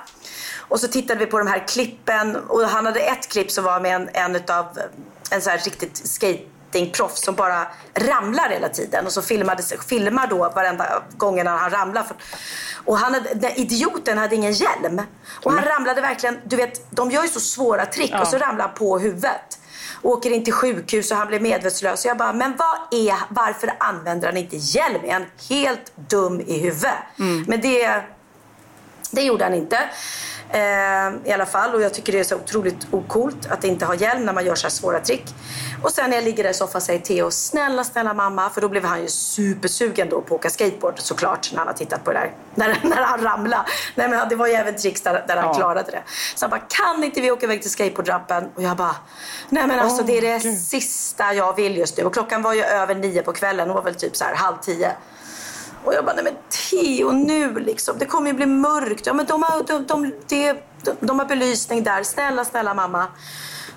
[0.58, 3.80] Och så tittade vi på de här klippen och han hade ett klipp som var
[3.80, 4.78] med en, en utav
[5.30, 6.38] en så här riktigt skate
[6.72, 11.70] bettingproffs som bara ramlar hela tiden och så filmade, filmar då varenda gång när han
[11.70, 12.06] ramlar.
[12.84, 15.02] Och han hade, den idioten hade ingen hjälm.
[15.42, 18.20] Och han ramlade verkligen, du vet, de gör ju så svåra trick Ja.
[18.20, 19.58] och så ramlar han på huvudet.
[20.02, 22.04] Åker in till sjukhus och han blir medvetslös.
[22.04, 25.04] Och jag bara, men vad är, varför använder han inte hjälm?
[25.04, 26.94] Är han helt dum i huvudet?
[27.46, 28.02] Men det,
[29.10, 29.90] det gjorde han inte.
[30.50, 31.74] Eh, I alla fall.
[31.74, 34.54] Och jag tycker det är så otroligt ocoolt att inte ha hjälm när man gör
[34.54, 35.24] så här svåra trick.
[35.82, 38.50] Och sen när jag ligger där i soffan säger Theo, snälla, snälla mamma.
[38.50, 41.74] För då blev han ju supersugen då på att åka skateboard såklart när han har
[41.74, 42.32] tittat på det där.
[42.54, 43.64] När, när han ramlade.
[43.94, 45.54] Nej men det var ju även tricks där, där han Ja.
[45.54, 46.02] klarade det.
[46.34, 48.48] Så han bara, kan inte vi åka iväg till skateboardrampen?
[48.54, 48.96] Och jag bara,
[49.48, 50.58] nej men alltså Åh, det är det Gud.
[50.58, 52.04] sista jag vill just nu.
[52.04, 53.68] Och klockan var ju över nio på kvällen.
[53.68, 54.92] Det var väl typ så här halv tio.
[55.84, 57.98] Och jag bara, nej men Theo nu liksom.
[57.98, 59.06] Det kommer ju bli mörkt.
[59.06, 60.54] Ja men de har, de, de, de,
[61.00, 62.02] de, har belysning där.
[62.02, 63.06] Snälla, snälla mamma.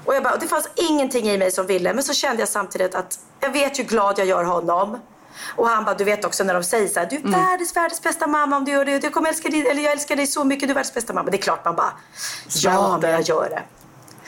[0.06, 1.93] Och jag bara, det fanns ingenting i mig som ville.
[1.93, 4.99] Men så kände jag samtidigt att jag vet hur glad jag gör honom.
[5.56, 8.02] Och han bara, du vet också när de säger så här, du är världens, världens
[8.02, 9.04] bästa mamma om du gör det.
[9.04, 11.30] Jag kommer älska dig, eller jag älskar dig så mycket, du är världens bästa mamma.
[11.30, 11.93] Det är klart man bara,
[12.47, 13.64] ja men jag gör det.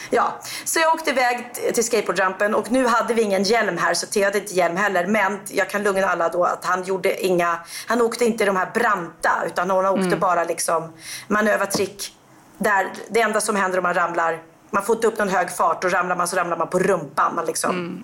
[0.09, 4.07] Ja, så jag åkte iväg till skateboardrampen och nu hade vi ingen hjälm här så
[4.07, 5.07] Theo hade inte hjälm heller.
[5.07, 8.71] Men jag kan lugna alla då att han gjorde inga, han åkte inte de här
[8.73, 10.93] branta utan han åkte bara liksom
[11.27, 12.17] manövertrick.
[12.57, 15.83] Där det enda som händer om man ramlar, man får inte upp någon hög fart
[15.83, 17.35] och ramlar man så ramlar man på rumpan.
[17.35, 18.03] Man liksom.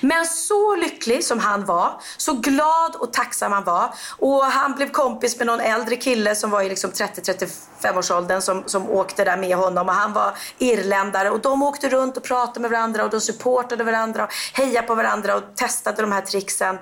[0.00, 3.94] Men så lycklig som han var, så glad och tacksam han var.
[4.18, 8.40] Och han blev kompis med någon äldre kille som var i liksom 30-35 års åldern
[8.40, 9.88] som, som åkte där med honom.
[9.88, 13.84] Och han var irländare och de åkte runt och pratade med varandra och de supportade
[13.84, 16.78] varandra och hejade på varandra och testade de här tricksen.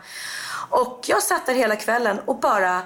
[0.70, 2.82] Och jag satt där hela kvällen och bara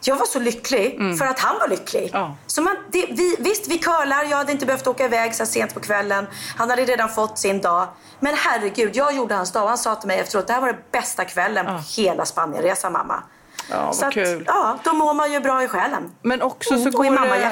[0.00, 2.10] jag var så lycklig för att han var lycklig.
[2.12, 2.36] Ja.
[2.46, 4.24] Så man, det, vi, visst, vi curlar.
[4.24, 6.26] Jag hade inte behövt åka iväg så sent på kvällen.
[6.56, 7.88] Han hade redan fått sin dag.
[8.20, 9.68] Men herregud, jag gjorde hans dag.
[9.68, 13.22] Han sa till mig efteråt, det här var den bästa kvällen på hela Spanienresan mamma.
[13.70, 14.44] Ja, så att, kul.
[14.46, 16.10] ja, då mår man ju bra i själen.
[16.22, 17.04] Men också så Mm, i går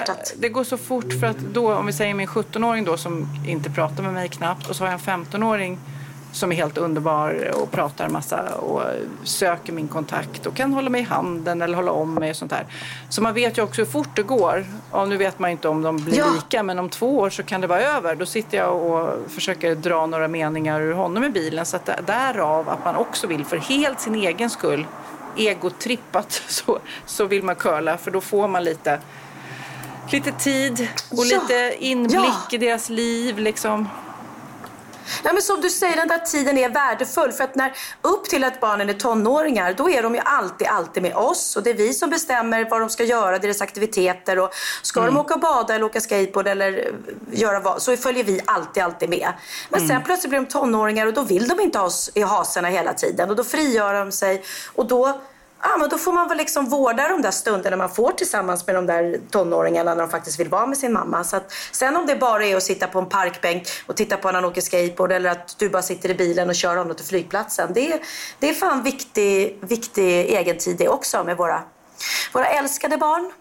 [0.07, 3.29] det, det går så fort för att då, om vi säger min 17-åring då som
[3.47, 5.79] inte pratar med mig knappt och så har jag en 15-åring
[6.37, 8.82] som är helt underbar och pratar massa och
[9.24, 12.51] söker min kontakt och kan hålla mig i handen eller hålla om mig och sånt
[12.51, 12.66] där.
[13.09, 14.66] Så man vet ju också hur fort det går.
[14.93, 16.26] Ja, nu vet man ju inte om de blir Ja.
[16.34, 18.14] lika men om två år så kan det vara över.
[18.14, 22.01] Då sitter jag och försöker dra några meningar ur honom i bilen så att där-
[22.07, 24.87] därav att man också vill för helt sin egen skull
[25.37, 29.01] egotrippat så, så vill man curla för då får man lite
[30.11, 31.41] Lite tid och Ja.
[31.41, 32.34] lite inblick Ja.
[32.51, 33.89] i deras liv liksom.
[35.25, 37.33] Ja, men som du säger, den där tiden är värdefull.
[37.33, 41.03] För att när upp till att barnen är tonåringar, då är de ju alltid, alltid
[41.03, 41.57] med oss.
[41.57, 44.39] Och det är vi som bestämmer vad de ska göra, deras aktiviteter.
[44.39, 48.25] Och ska de åka och bada eller åka skateboard eller eh, göra vad, så följer
[48.25, 49.33] vi alltid, alltid med.
[49.69, 52.69] Men sen plötsligt blir de tonåringar och då vill de inte ha oss i haserna
[52.69, 53.31] hela tiden.
[53.31, 54.43] Och då frigör de sig.
[54.75, 55.21] Och då
[55.75, 58.75] ah, men då får man väl liksom vårda de där stunderna man får tillsammans med
[58.75, 61.25] de där tonåringarna när de faktiskt vill vara med sin mamma.
[61.25, 64.29] Så att, sen om det bara är att sitta på en parkbänk och titta på
[64.29, 67.07] när han åker skateboard eller att du bara sitter i bilen och kör honom till
[67.07, 67.71] flygplatsen.
[67.75, 68.01] Det är,
[68.39, 71.62] det är fan viktig, viktig egen tid det också med våra,
[72.33, 73.33] våra älskade barn.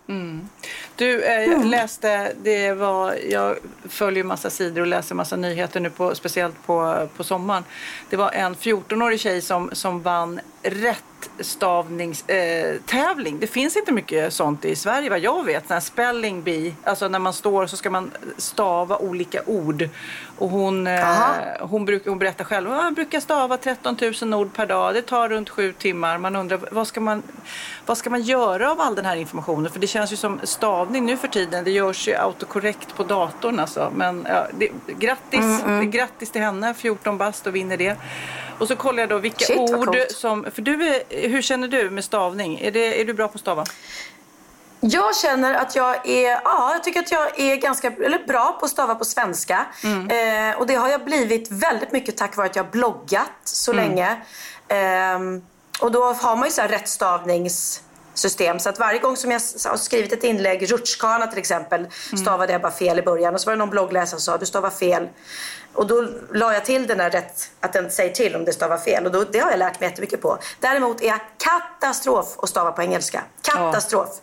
[0.96, 3.58] Du, eh, jag läste, det var, jag
[3.90, 7.64] följer massa sidor och läser massa nyheter nu, på, speciellt på, på sommaren.
[8.10, 13.34] Det var en 14-årig tjej som, som vann rättstavningstävling.
[13.34, 15.68] Eh, det finns inte mycket sånt i Sverige vad jag vet.
[15.68, 19.90] Sån spelling bee, alltså när man står så ska man stava olika ord.
[20.38, 21.36] Och hon, eh, Aha.
[21.60, 24.94] hon, bruk, hon berättar själv, "Ja, jag brukar stava 13 000 ord per dag.
[24.94, 26.18] Det tar runt sju timmar.
[26.18, 27.24] Man undrar, vad ska man,
[27.86, 29.72] vad ska man göra av all den här informationen?
[29.72, 31.64] För det känns ju som stavning nu för tiden.
[31.64, 33.92] Det görs ju autokorrekt på datorn alltså.
[33.96, 34.70] Men ja, det,
[35.00, 37.96] grattis, Det, grattis till henne, 14 bast och vinner det.
[38.60, 40.46] Och så kollar jag då vilka Shit, ord som...
[40.54, 42.60] För du är, hur känner du med stavning?
[42.60, 43.66] Är, det, är du bra på att stava?
[44.88, 48.66] Jag känner att jag är, ja, jag tycker att jag är ganska eller bra på
[48.66, 49.66] att stava på svenska.
[50.12, 53.74] Eh, och det har jag blivit väldigt mycket tack vare att jag har bloggat så
[53.74, 54.22] länge.
[54.68, 55.42] Ehm,
[55.80, 58.60] och då har man ju så här rättstavningssystem.
[58.60, 61.88] Så att varje gång som jag har skrivit ett inlägg, rutschkana till exempel,
[62.22, 63.34] stavade jag bara fel i början.
[63.34, 65.08] Och så var det någon bloggläsare som sa, du stavar fel.
[65.74, 68.78] Och då la jag till den där rätt, att den säger till om det stavar
[68.78, 69.06] fel.
[69.06, 70.38] Och då, det har jag lärt mig jättemycket på.
[70.60, 73.24] Däremot är jag katastrof att stava på engelska.
[73.42, 74.10] Katastrof.
[74.12, 74.22] Ja,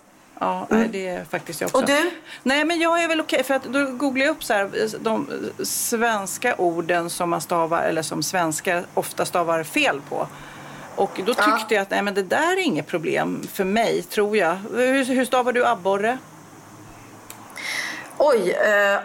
[0.68, 1.78] nej, det är faktiskt jag också.
[1.78, 2.10] Och du?
[2.42, 3.42] Nej, men jag är väl okej.
[3.44, 4.70] för att då googlar jag upp så här,
[5.00, 5.28] de
[5.64, 10.28] svenska orden som man stavar, eller som svenskar ofta stavar fel på.
[10.96, 11.44] Och då Ja.
[11.58, 14.56] tyckte jag att nej, men det där är inget problem för mig, tror jag.
[14.74, 16.18] Hur, hur stavar du abborre?
[18.18, 18.50] Oj.
[18.50, 18.98] Eh,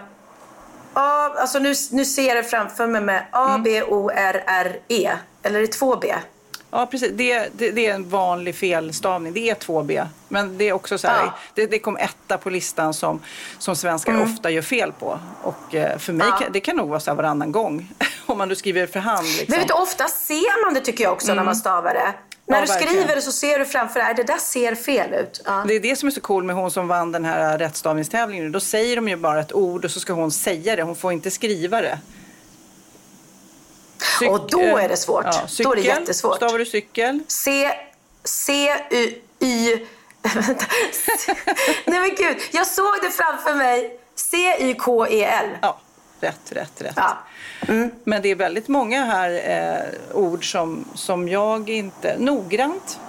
[0.93, 5.11] A, alltså nu, nu ser jag det framför mig med A-B-O-R-R-E.
[5.43, 6.15] Eller är det två B?
[6.71, 7.11] Ja, precis.
[7.13, 9.33] Det, det, det är en vanlig felstavning.
[9.33, 10.07] Det är 2B.
[10.27, 11.33] Men det är också så här, Ja.
[11.53, 13.19] det, det kom etta på listan som,
[13.59, 14.23] som svenskar Mm.
[14.33, 15.19] ofta gör fel på.
[15.41, 16.37] Och eh, för mig, Ja.
[16.37, 17.91] kan, det kan nog vara så här varannan gång.
[18.25, 19.27] Om man då skriver för hand.
[19.27, 19.45] Liksom.
[19.47, 22.13] Men vet du, ofta ser man det tycker jag också när man stavar det.
[22.49, 22.93] När Ja, du verkligen.
[22.93, 25.41] skriver det så ser du framför dig, det där ser fel ut.
[25.45, 25.63] Ja.
[25.67, 28.51] Det är det som är så cool med hon som vann den här rättstavningstävlingen.
[28.51, 30.83] Då säger de ju bara ett ord och så ska hon säga det.
[30.83, 31.99] Hon får inte skriva det.
[34.19, 35.23] Cyk- Och då är det svårt.
[35.23, 35.85] Då är det cykel.
[35.85, 36.35] jättesvårt.
[36.35, 37.19] Stavar du cykel?
[37.27, 37.71] C,
[38.23, 39.85] C, U, Y...
[41.85, 43.99] Nej men gud, jag såg det framför mig.
[44.15, 45.45] C-Y-K-E-L.
[45.61, 45.79] Ja,
[46.19, 46.93] rätt, rätt, rätt.
[46.95, 47.17] Ja.
[48.03, 52.15] Men det är väldigt många här eh, ord som, som jag inte...
[52.19, 52.99] Noggrant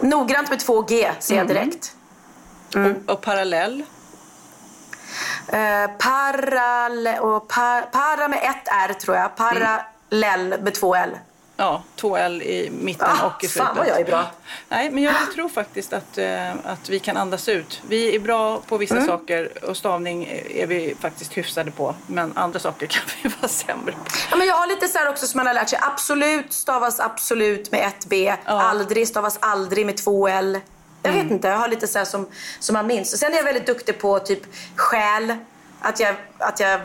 [0.00, 1.96] Noggrant med två G ser jag direkt.
[2.74, 3.82] och, och parallell.
[5.48, 9.36] Eh, parallell och par, para med ett R tror jag.
[9.36, 11.10] Parallell med två L.
[11.56, 13.66] Ja, två L i mitten Ah, och i slutet.
[13.68, 14.24] fan vad jag är bra.
[14.68, 17.82] Nej, men jag tror faktiskt att, eh, att vi kan andas ut.
[17.88, 19.06] Vi är bra på vissa Mm.
[19.06, 21.94] saker och stavning är vi faktiskt hyfsade på.
[22.06, 23.98] Men andra saker kan vi vara sämre på.
[24.30, 25.78] Ja, men jag har lite så här också som man har lärt sig.
[25.82, 28.34] Absolut stavas absolut med ett B.
[28.44, 30.60] Aldrig stavas aldrig med två L.
[31.04, 32.26] Jag vet inte, jag har lite så som,
[32.60, 33.18] som man minns.
[33.18, 34.42] Sen är jag väldigt duktig på typ
[34.76, 35.36] skäl.
[35.80, 36.80] Att jag, att jag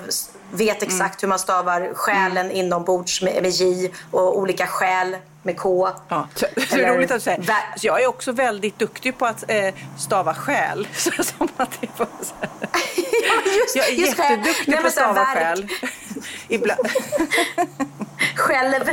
[0.52, 5.90] vet exakt hur man stavar skälen inombords med, med J och olika skäl med K.
[6.10, 7.44] Ja, så, så Eller- roligt att säga.
[7.78, 10.88] Så jag är också väldigt duktig på att eh, stava själ.
[10.96, 12.50] Så som att det var så här.
[13.24, 15.68] Ja, just, Jag är just jätteduktig på att stava själ.
[16.48, 16.80] Ibland.
[18.36, 18.90] själv.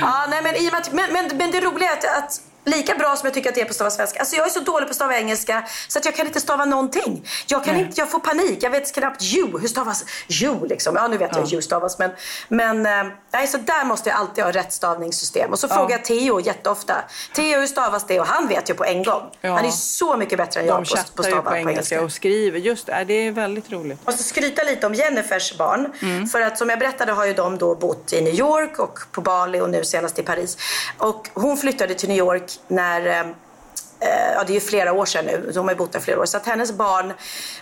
[0.00, 0.54] Ja, nej, men,
[0.92, 3.60] men, men, men det roliga är att, att lika bra som jag tycker att det
[3.60, 4.18] är på att stava svenska.
[4.18, 6.64] Alltså jag är så dålig på att stava engelska så att jag kan inte stava
[6.64, 7.26] någonting.
[7.46, 8.62] Jag, kan inte, jag får panik.
[8.62, 9.60] Jag vet knappt you.
[9.60, 10.04] Hur stavas
[10.42, 10.96] you liksom?
[10.96, 11.98] Ja, nu vet jag hur you stavas.
[11.98, 12.10] Men,
[12.48, 15.50] men eh, nej, så där måste jag alltid ha rätt stavningssystem.
[15.50, 16.94] Och så frågar jag Theo jätteofta.
[17.34, 18.20] Theo, hur stavas det?
[18.20, 19.22] Och han vet ju på en gång.
[19.40, 19.52] Ja.
[19.52, 22.04] Han är så mycket bättre än jag De på, på stava på på engelska engelska.
[22.04, 22.58] och skriver.
[22.58, 23.98] Just det, det är väldigt roligt.
[24.04, 25.92] Jag måste skryta lite om Jennifers barn.
[26.02, 26.26] Mm.
[26.26, 29.20] För att som jag berättade har ju de då bott i New York och på
[29.20, 30.56] Bali och nu senast i Paris.
[30.98, 35.06] Och hon flyttade till New York när eh, eh, Ja, det är ju flera år
[35.06, 35.50] sedan nu.
[35.54, 36.26] De har ju bott där flera år.
[36.26, 37.12] Så att hennes barn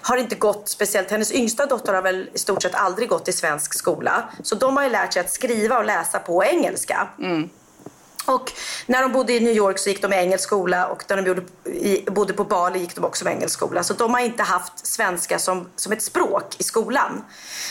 [0.03, 1.11] har inte gått speciellt.
[1.11, 4.29] Hennes yngsta dotter har väl i stort sett aldrig gått i svensk skola.
[4.43, 7.09] Så de har ju lärt sig att skriva och läsa på engelska.
[7.19, 7.49] Mm.
[8.29, 8.53] Och
[8.87, 11.23] när de bodde i New York så gick de i engelsk skola och när de
[11.23, 13.83] bodde, i, bodde på Bali gick de också i engelsk skola.
[13.83, 17.25] Så de har inte haft svenska som, som ett språk i skolan.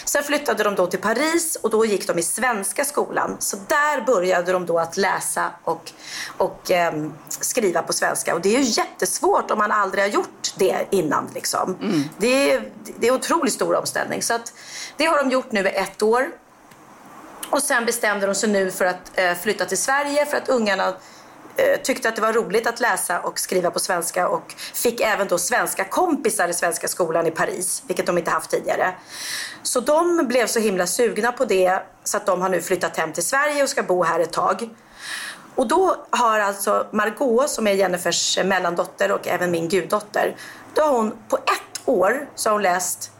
[0.06, 3.36] Sen flyttade de då till Paris och då gick de i svenska skolan.
[3.40, 5.92] Så där började de då att läsa och,
[6.38, 8.36] och ehm, skriva på svenska.
[8.36, 11.30] Och det är ju jättesvårt om man aldrig har gjort det innan.
[11.34, 11.78] Liksom.
[12.18, 14.22] Det, är, det är en otroligt stor omställning.
[14.22, 14.54] Så att,
[14.98, 16.30] det har de gjort nu i ett år.
[17.50, 20.88] Och sen bestämde de sig nu för att eh, flytta till Sverige för att ungarna
[21.56, 25.28] eh, tyckte att det var roligt att läsa och skriva på svenska och fick även
[25.28, 28.94] då svenska kompisar i svenska skolan i Paris, vilket de inte haft tidigare.
[29.64, 33.14] Så de blev så himla sugna på det så att de har nu flyttat hem
[33.14, 34.70] till Sverige och ska bo här ett tag.
[35.56, 40.36] Och då har alltså Margot, som är Jennifers mellandotter och även min guddotter,
[40.74, 43.12] då har hon på ett år så har hon läst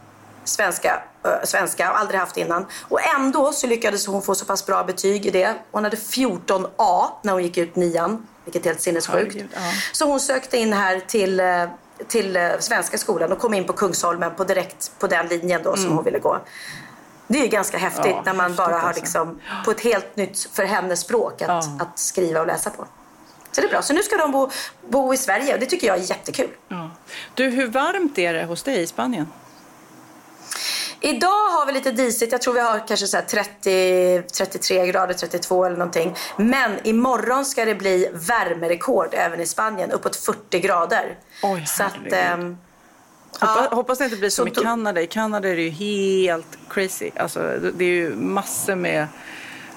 [0.44, 1.02] svenska,
[1.44, 2.66] svenska och aldrig haft innan.
[2.88, 5.54] Och ändå så lyckades hon få så pass bra betyg i det.
[5.70, 9.32] Hon hade 14A när hon gick ut nian, vilket är helt sinnessjukt.
[9.34, 9.60] Herregud, ja.
[9.92, 11.64] Så hon sökte in här till, eh,
[12.08, 15.76] till eh, Svenska skolan och kom in på Kungsholmen på direkt på den linjen då
[15.76, 16.38] som hon ville gå.
[17.26, 18.16] Det är ju ganska häftigt Mm.
[18.16, 19.00] Ja, när man bara har alltså.
[19.00, 21.62] liksom på ett helt nytt för henne språk att, Ja.
[21.80, 22.86] att skriva och läsa på.
[23.52, 23.82] Så det är bra.
[23.82, 24.50] Så nu ska de bo,
[24.88, 26.50] bo i Sverige och det tycker jag är jättekul.
[26.68, 26.90] Ja.
[27.34, 29.26] Du, hur varmt är det hos dig i Spanien?
[31.00, 32.32] Idag har vi lite disigt.
[32.32, 36.14] Jag tror vi har kanske så här 30, 33 grader, 32 eller någonting.
[36.36, 39.90] Men imorgon ska det bli värmerekord även i Spanien.
[39.92, 41.18] Uppåt 40 grader.
[41.42, 42.12] Oj, så att, herregud.
[42.14, 42.58] ehm,
[43.40, 43.76] Hoppas, Ja.
[43.76, 45.00] hoppas det inte blir som Så i Kanada.
[45.00, 47.10] I Kanada är det ju helt crazy.
[47.16, 49.06] Alltså, det det är ju massor med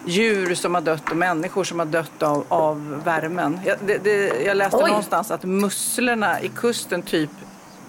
[0.06, 3.60] djur som har dött och människor som har dött av, av värmen.
[3.66, 4.88] Jag, det, det, jag läste Oj.
[4.90, 7.30] någonstans att musslorna i kusten typ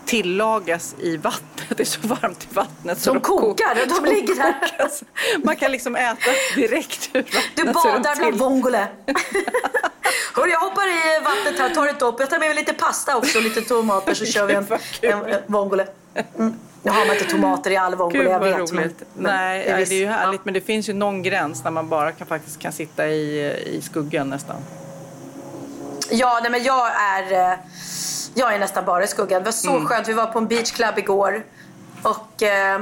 [0.07, 1.49] tillagas i vattnet.
[1.77, 2.99] Det är så varmt i vattnet.
[2.99, 3.75] så De kokar,
[4.05, 4.55] de ligger där.
[4.61, 5.03] kokas.
[5.45, 7.43] Man kan liksom äta direkt ur vattnet.
[7.57, 8.87] Du de badar bland vongole.
[10.35, 12.21] Hörru, jag hoppar i vattnet här, tar ett dopp.
[12.21, 14.67] Jag tar med mig lite pasta också och lite tomater så kör vi en,
[15.01, 15.87] en, en vongole.
[16.39, 16.55] Mm.
[16.83, 18.73] Nu har man inte tomater i all vongole, jag vet.
[18.73, 20.39] Men, men Nej, nej, viss- det är ju härligt.
[20.41, 20.43] Ja.
[20.45, 23.83] Men det finns ju någon gräns när man bara kan, faktiskt kan sitta i, i
[23.83, 24.57] skuggan nästan.
[26.11, 27.59] Ja, nej, men jag är, eh,
[28.35, 29.41] jag är nästan bara i skuggan.
[29.41, 29.87] Det var så Mm.
[29.87, 30.09] skönt.
[30.09, 31.43] Vi var på en beachclub igår.
[32.03, 32.81] Och eh,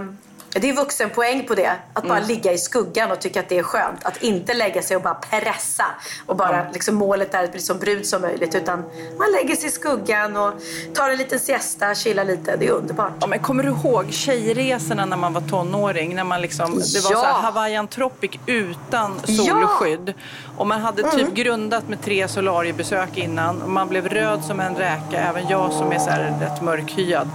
[0.53, 1.73] Det är vuxenpoäng på det.
[1.93, 4.05] Att bara ligga i skuggan och tycka att det är skönt.
[4.05, 5.85] Att inte lägga sig och bara pressa.
[6.27, 8.55] Och bara liksom, målet är att bli så brud som möjligt.
[8.55, 8.79] Utan
[9.19, 10.53] man lägger sig i skuggan och
[10.95, 12.57] tar en liten siesta, chillar lite.
[12.57, 13.13] Det är underbart.
[13.21, 16.15] Ja, men kommer du ihåg tjejresorna när man var tonåring?
[16.15, 17.19] När man liksom, det var Ja.
[17.19, 20.15] så här Hawaiian Tropic utan solskydd.
[20.61, 21.35] Och man hade typ Mm.
[21.35, 23.63] grundat med tre solariebesök innan.
[23.63, 27.29] Och man blev röd som en räka, även jag som är så här rätt mörkhyad.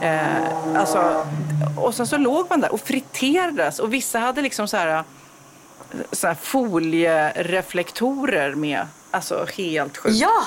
[0.00, 1.26] Eh, alltså,
[1.76, 3.78] och sen så låg man där och friterades.
[3.78, 5.04] Och vissa hade liksom så här,
[6.12, 8.86] så här foliereflektorer med.
[9.10, 10.16] Alltså helt sjukt.
[10.16, 10.42] Ja!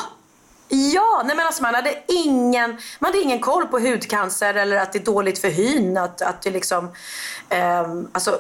[0.70, 4.94] Ja, nej men alltså man hade ingen, man hade ingen koll på hudcancer eller att
[4.94, 5.98] det är dåligt för hyn.
[5.98, 6.92] Att, att det liksom,
[7.50, 8.40] ehm, alltså,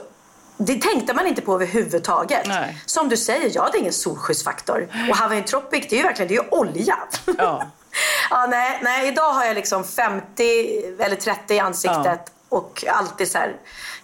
[0.57, 2.47] det tänkte man inte på överhuvudtaget.
[2.47, 2.81] Nej.
[2.85, 4.87] Som du säger, jag hade ingen solskyddsfaktor.
[5.09, 6.97] Och Hawaiian Tropic, det är ju verkligen det är ju olja.
[7.37, 7.63] Ja.
[8.29, 12.57] ja, nej, nej, idag har jag liksom 50 eller 30 i ansiktet Ja.
[12.57, 13.55] och alltid så här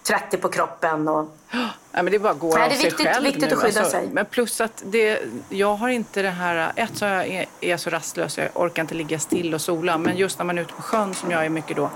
[0.02, 1.08] 30 på kroppen.
[1.08, 1.36] Och...
[1.94, 3.56] Nej, men det bara går Nej, av det är sig viktigt- själv viktigt nu.
[3.56, 4.08] att skydda sig.
[4.12, 6.72] Men plus att det, jag har inte det här...
[6.76, 9.98] Ett så jag är, är så rastlös, jag orkar inte ligga still och sola.
[9.98, 11.90] Men just när man är ute på sjön, som jag är mycket då,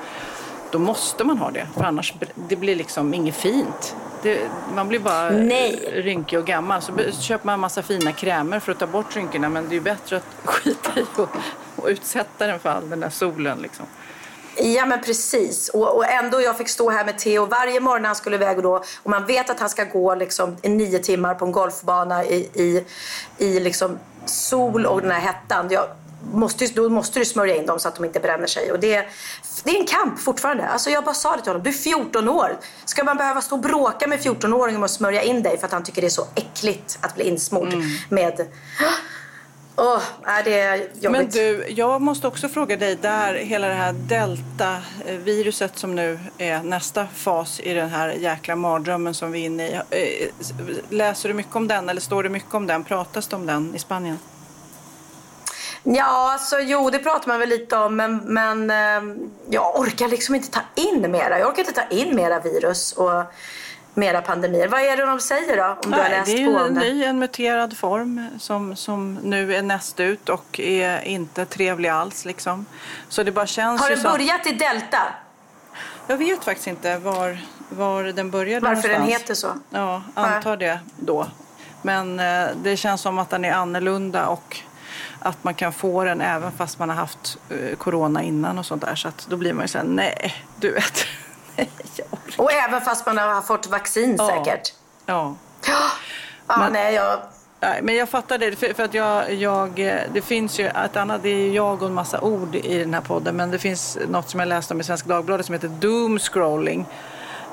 [0.70, 1.66] då måste man ha det.
[1.74, 3.96] För annars det blir liksom inget fint.
[4.22, 5.90] Det, man blir bara Nej.
[5.92, 6.82] rynkig och gammal.
[6.82, 9.48] Så köper man en massa fina krämer för att ta bort rynkorna.
[9.48, 11.28] Men det är ju bättre att skita i och,
[11.76, 13.58] och utsätta den för all den där solen.
[13.58, 13.86] Liksom.
[14.58, 15.68] Ja men precis.
[15.68, 18.56] Och, och ändå jag fick stå här med Theo varje morgon när han skulle iväg
[18.56, 18.84] och då.
[19.02, 22.50] Och man vet att han ska gå liksom i nio timmar på en golfbana i,
[22.54, 22.84] i,
[23.38, 25.66] i liksom sol och den här hettan.
[25.70, 25.86] Jag
[26.32, 28.72] måste, då måste du smörja in dem så att de inte bränner sig.
[28.72, 29.06] Och det,
[29.64, 30.68] det är en kamp fortfarande.
[30.68, 31.62] Alltså jag bara sa det till honom.
[31.62, 32.58] Du är 14 år.
[32.84, 35.72] Ska man behöva stå och bråka med 14-åringen om att smörja in dig för att
[35.72, 37.74] han tycker det är så äckligt att bli insmord
[38.08, 38.46] med...
[39.78, 41.10] Åh, nej, det är jobbigt.
[41.10, 46.62] Men du, jag måste också fråga dig där, hela det här delta-viruset som nu är
[46.62, 49.72] nästa fas i den här jäkla mardrömmen som vi är inne i.
[49.74, 50.28] Eh,
[50.90, 52.84] Läser du mycket om den eller står det mycket om den?
[52.84, 54.18] Pratas det om den i Spanien?
[55.88, 59.16] Ja, alltså jo, det pratar man väl lite om, men, men eh,
[59.50, 61.38] jag orkar liksom inte ta in mera.
[61.38, 63.24] Jag orkar inte ta in mera virus och
[63.94, 64.68] mera pandemier.
[64.68, 66.66] Vad är det de säger då, om du har Nej, läst det är på ju
[66.66, 71.88] en ny, en muterad form som, som nu är näst ut och är inte trevlig
[71.88, 72.24] alls.
[72.24, 72.66] Liksom.
[73.08, 74.12] Så det bara känns Har det som...
[74.12, 75.02] börjat i Delta?
[76.06, 79.22] Jag vet faktiskt inte var, var den började Varför den någonstans.
[79.22, 79.48] heter så?
[79.70, 81.26] Ja, antar det då.
[81.82, 84.60] Men eh, det känns som att den är annorlunda och
[85.26, 88.82] att man kan få den även fast man har haft eh, corona innan och sånt
[88.82, 88.94] där.
[88.94, 91.04] Så då blir man ju såhär, nej, du vet.
[91.56, 91.70] nej.
[92.36, 94.28] Och även fast man har fått vaccin Ja.
[94.44, 94.74] säkert?
[95.06, 95.34] Ja.
[96.48, 97.18] Ja, Men- nej, jag...
[97.60, 98.56] Nej, men jag fattar det.
[98.56, 101.88] För, för att jag, jag, eh, det finns ju ett annat, det är jag och
[101.88, 103.36] en massa ord i den här podden.
[103.36, 106.86] Men det finns något som jag läste om i Svenska Dagbladet som heter doom scrolling.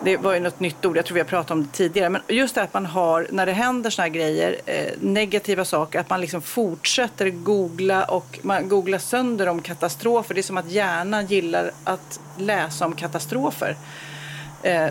[0.03, 2.09] Det var ju något nytt ord, jag tror vi har pratat om det tidigare.
[2.09, 5.99] Men just det att man har, när det händer såna här grejer, eh, negativa saker,
[5.99, 10.33] att man liksom fortsätter googla och man googlar sönder om katastrofer.
[10.35, 13.75] Det är som att hjärnan gillar att läsa om katastrofer.
[14.63, 14.89] Eh,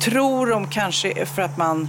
[0.00, 1.88] tror de kanske för att man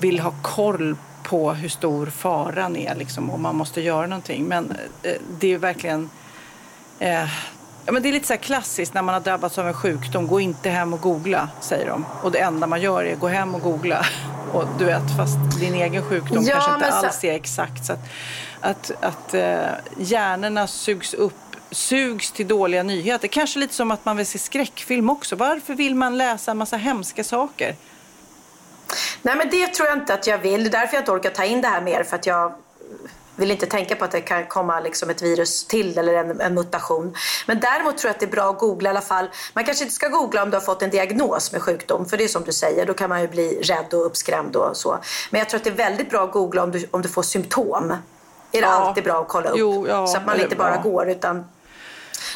[0.00, 4.44] vill ha koll på hur stor faran är liksom, och man måste göra någonting.
[4.44, 6.10] Men eh, det är verkligen...
[6.98, 7.28] Eh,
[7.86, 10.26] Ja, men det är lite så här klassiskt när man har drabbats av en sjukdom.
[10.26, 12.06] Gå inte hem och googla, säger de.
[12.22, 14.06] Och det enda man gör är gå hem och googla.
[14.52, 17.84] Och du vet, fast din egen sjukdom Ja, kanske inte så- alls är exakt.
[17.86, 17.98] Så att
[18.60, 19.60] att, att eh,
[19.98, 21.34] hjärnorna sugs upp
[21.70, 23.28] sugs till dåliga nyheter.
[23.28, 25.36] Kanske lite som att man vill se skräckfilm också.
[25.36, 27.76] Varför vill man läsa en massa hemska saker?
[29.22, 30.62] Nej, men det tror jag inte att jag vill.
[30.62, 32.04] Det är därför jag inte orkar ta in det här mer.
[32.04, 32.52] För att jag
[33.36, 36.54] vill inte tänka på att det kan komma liksom ett virus till eller en, en
[36.54, 37.14] mutation.
[37.46, 39.30] Men däremot tror jag att det är bra att googla i alla fall.
[39.54, 42.06] Man kanske inte ska googla om du har fått en diagnos med sjukdom.
[42.06, 44.76] För det är som du säger, då kan man ju bli rädd och uppskrämd och
[44.76, 44.98] så.
[45.30, 47.22] Men jag tror att det är väldigt bra att googla om du, om du får
[47.22, 47.90] symptom.
[47.90, 47.96] Är
[48.52, 48.68] det Ja.
[48.68, 49.56] alltid bra att kolla upp.
[49.58, 50.82] Jo, ja, så att man inte bara ja.
[50.90, 51.44] går utan...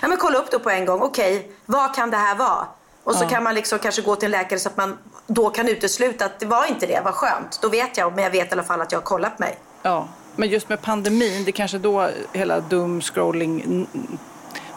[0.02, 1.00] Ja, men kolla upp då på en gång.
[1.02, 2.66] Okej, vad kan det här vara?
[3.04, 5.68] Och så kan man liksom kanske gå till en läkare så att man då kan
[5.68, 7.00] utesluta att det var inte det.
[7.04, 7.58] Vad skönt.
[7.62, 9.58] Då vet jag, men jag vet i alla fall att jag har kollat mig.
[9.82, 13.86] Ja, men just med pandemin, det kanske då hela doom scrolling n-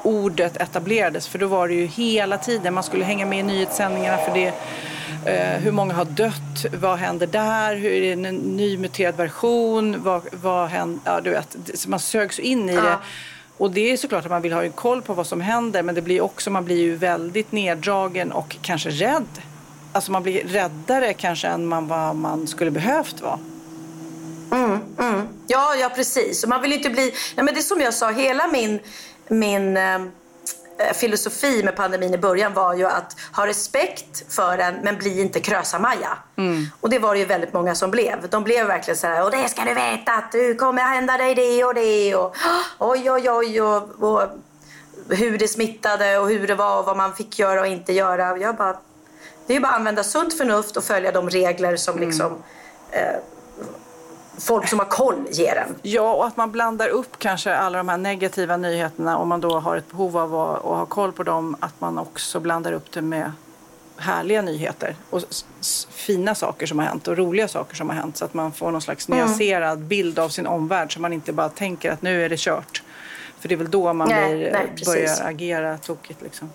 [0.04, 1.28] ordet etablerades.
[1.28, 4.54] För då var det ju hela tiden, man skulle hänga med i nyhetssändningarna för det.
[5.26, 6.66] Eh, hur många har dött?
[6.82, 7.76] Vad händer där?
[7.76, 10.04] Hur är det en ny muterad version?
[10.04, 11.00] Vad, vad händer?
[11.06, 11.58] Ja, du vet,
[11.88, 12.82] man sögs in i Ja.
[12.82, 12.98] det.
[13.58, 15.96] Och det är såklart att man vill ha en koll på vad som händer men
[15.96, 19.26] det blir också, man blir ju väldigt neddragen och kanske rädd.
[19.92, 23.40] Alltså man blir räddare kanske än man, vad man skulle behövt vara.
[25.48, 26.44] Ja, ja precis.
[26.44, 27.14] Och man vill inte bli...
[27.36, 28.80] Nej, men det är som jag sa, hela min,
[29.28, 34.76] min, eh, eh, filosofi med pandemin i början var ju att ha respekt för den
[34.84, 36.18] men bli inte Krösa-Maja.
[36.82, 38.30] Och det var det ju väldigt många som blev.
[38.30, 41.36] De blev verkligen så här, och det ska du veta att du kommer hända dig
[41.36, 42.36] det och det och
[42.78, 44.22] oj oj oj och, och
[45.10, 48.38] hur det smittade och hur det var och vad man fick göra och inte göra.
[48.38, 48.78] Jag bara,
[49.48, 52.44] det är ju bara att använda sunt förnuft och följa de regler som liksom
[52.92, 53.16] eh,
[54.40, 55.76] folk som har koll ger en.
[55.82, 59.60] Ja, och att man blandar upp kanske alla de här negativa nyheterna om man då
[59.60, 61.56] har ett behov av att, att ha koll på dem.
[61.60, 63.32] Att man också blandar upp det med
[63.98, 65.22] härliga nyheter och
[65.92, 68.72] fina saker som har hänt och roliga saker som har hänt så att man får
[68.72, 69.20] någon slags Mm.
[69.20, 72.84] nyanserad bild av sin omvärld så man inte bara tänker att nu är det kört.
[73.42, 74.86] För det är väl då man Nej, blir, nej, precis.
[74.88, 76.22] börjar agera tokigt.
[76.22, 76.50] Liksom.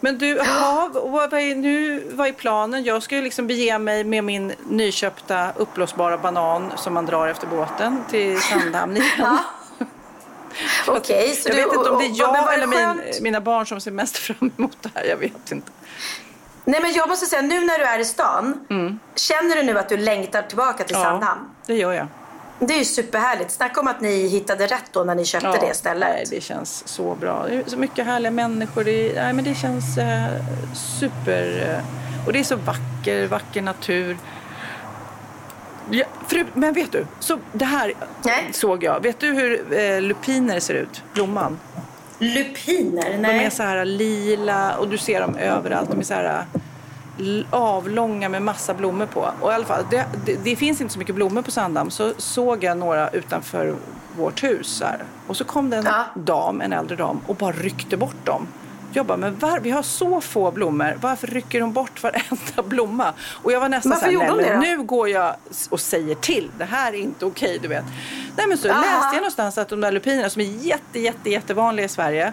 [0.00, 2.84] Men du, aha, vad, är, nu, vad är planen?
[2.84, 7.46] Jag ska ju liksom bege mig med min nyköpta uppblåsbara banan som man drar efter
[7.46, 9.38] båten till Sandhamn igen.
[10.86, 13.80] Okej, så jag du- vet inte om det är jag eller min, mina barn som
[13.80, 15.04] ser mest fram emot det här.
[15.04, 15.70] Jag vet inte.
[16.64, 18.60] Nej men jag måste säga, nu när du är i stan,
[19.14, 21.40] känner du nu att du längtar tillbaka till Sandhamn?
[21.66, 22.06] det gör jag.
[22.66, 23.50] Det är ju superhärligt.
[23.50, 26.08] Snacka om att ni hittade rätt då när ni köpte det stället.
[26.08, 27.46] Nej, det känns så bra.
[27.48, 28.84] Det är så mycket härliga människor.
[28.84, 30.26] Det, nej, men det känns eh,
[30.74, 31.68] super...
[31.68, 34.16] Eh, och det är så vacker, vacker natur.
[35.90, 37.94] Ja, fru, men vet du, så det här
[38.52, 39.00] såg jag.
[39.00, 41.02] Vet du hur eh, lupiner ser ut?
[41.14, 41.58] Blomman.
[42.18, 43.10] Lupiner?
[43.10, 43.44] De Nej.
[43.44, 45.90] är så här lila och du ser dem överallt.
[45.90, 46.44] De är så här
[47.50, 49.30] avlånga med massa blommor på.
[49.40, 51.90] Och i alla fall, det, det, det finns inte så mycket blommor på Sandhamn.
[51.90, 53.74] Så såg jag några utanför
[54.16, 54.82] vårt hus.
[54.84, 55.04] Här.
[55.26, 58.46] Och så kom det en dam, en äldre dam och bara ryckte bort dem.
[58.94, 60.98] Jag bara, men var, vi har så få blommor.
[61.00, 63.12] Varför rycker de bort varenda blomma?
[63.42, 65.34] Och jag var nästan Varför så här, nej, nu går jag
[65.70, 66.50] och säger till.
[66.58, 67.84] Det här är inte okej, du vet.
[68.36, 68.80] Nej, men så Aha.
[68.80, 72.32] läste jag någonstans att de där lupinerna som är jätte, jätte, jättevanliga i Sverige.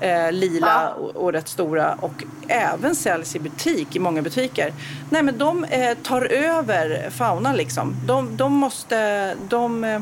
[0.00, 4.72] Eh, lila och, och rätt stora och även säljs i butik, i många butiker.
[5.10, 7.96] Nej, men de eh, tar över faunan liksom.
[8.06, 9.34] De, de måste...
[9.48, 10.00] De, eh,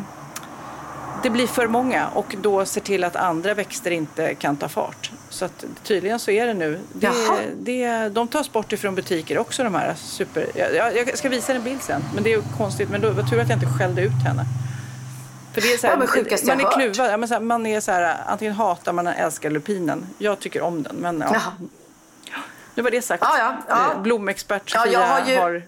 [1.22, 5.10] det blir för många och då ser till att andra växter inte kan ta fart.
[5.30, 6.78] Så att tydligen så är det nu.
[6.92, 7.12] Det,
[7.60, 10.46] det, de tas bort ifrån butiker också de här super...
[10.54, 12.02] Jag, jag ska visa en bild sen.
[12.14, 12.90] Men det är konstigt.
[12.90, 14.44] Men då var tur att jag inte skällde ut henne.
[15.60, 15.98] För det är så här, Ja,
[16.56, 17.12] man är kluvad.
[17.12, 20.06] Ja, men så här, man är så här, antingen hatar man eller älskar lupinen.
[20.18, 20.96] Jag tycker om den.
[20.96, 21.28] Men ja.
[21.32, 21.52] Jaha.
[22.74, 23.22] Nu var det sagt.
[23.26, 24.00] Ja, ja, ja.
[24.00, 25.62] Blomexpert Ja, Sofia jag har ju- har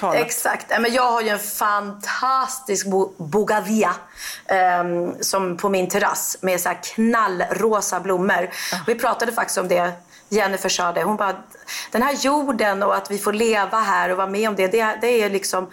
[0.00, 0.16] talat.
[0.20, 0.66] Exakt.
[0.68, 3.94] Ja, Men jag har ju en fantastisk bo- bougainvillea
[4.46, 8.50] ehm, som på min terrass med så knallrosa blommor.
[8.86, 9.92] Vi pratade faktiskt om det.
[10.28, 11.02] Jennifer sa det.
[11.02, 11.34] Hon bara,
[11.90, 14.66] den här jorden och att vi får leva här och vara med om det.
[14.66, 15.70] Det, det är liksom...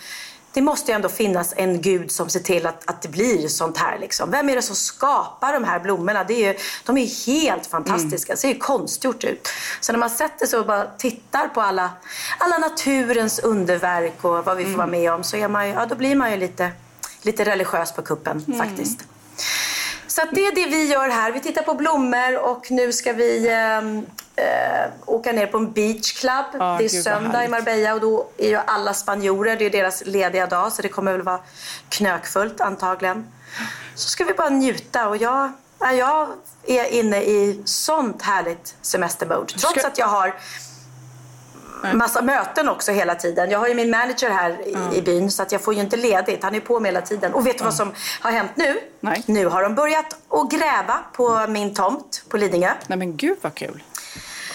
[0.54, 3.78] Det måste ju ändå finnas en gud som ser till att, att det blir sånt
[3.78, 4.00] här.
[4.00, 4.32] Liksom.
[4.32, 6.24] Vem är det som skapar de här blommorna?
[6.24, 8.34] Det är ju, de är ju helt fantastiska.
[8.34, 9.50] Det ser ju konstgjort ut.
[9.80, 11.92] Så när man sätter sig och bara tittar på alla,
[12.38, 15.86] alla naturens underverk och vad vi får vara med om så är man ju, ja,
[15.86, 16.72] då blir man ju lite,
[17.22, 19.00] lite religiös på kuppen faktiskt.
[20.16, 21.32] Så det är det vi gör här.
[21.32, 24.06] Vi tittar på blommor och nu ska vi ehm,
[24.36, 26.46] eh, åka ner på en beach club.
[26.54, 27.48] Ja, det är gud, söndag i.
[27.48, 31.12] Marbella och då är ju alla spanjorer, det är deras lediga dag så det kommer
[31.12, 31.40] väl vara
[31.90, 33.28] knökfullt antagligen.
[33.96, 36.28] Så ska vi bara njuta och jag, ja, jag
[36.66, 39.54] är inne i sånt härligt semestermode.
[39.54, 40.36] Trots Ska- att jag har
[41.94, 43.50] massa möten också hela tiden.
[43.50, 45.98] Jag har ju min manager här i, i byn så att jag får ju inte
[45.98, 46.44] ledigt.
[46.44, 47.34] Han är på mig hela tiden.
[47.34, 48.80] Och vet du vad som har hänt nu?
[49.00, 49.24] Nej.
[49.26, 52.72] Nu har de börjat att gräva på min tomt på Lidingö.
[52.88, 53.84] Nej men gud vad kul.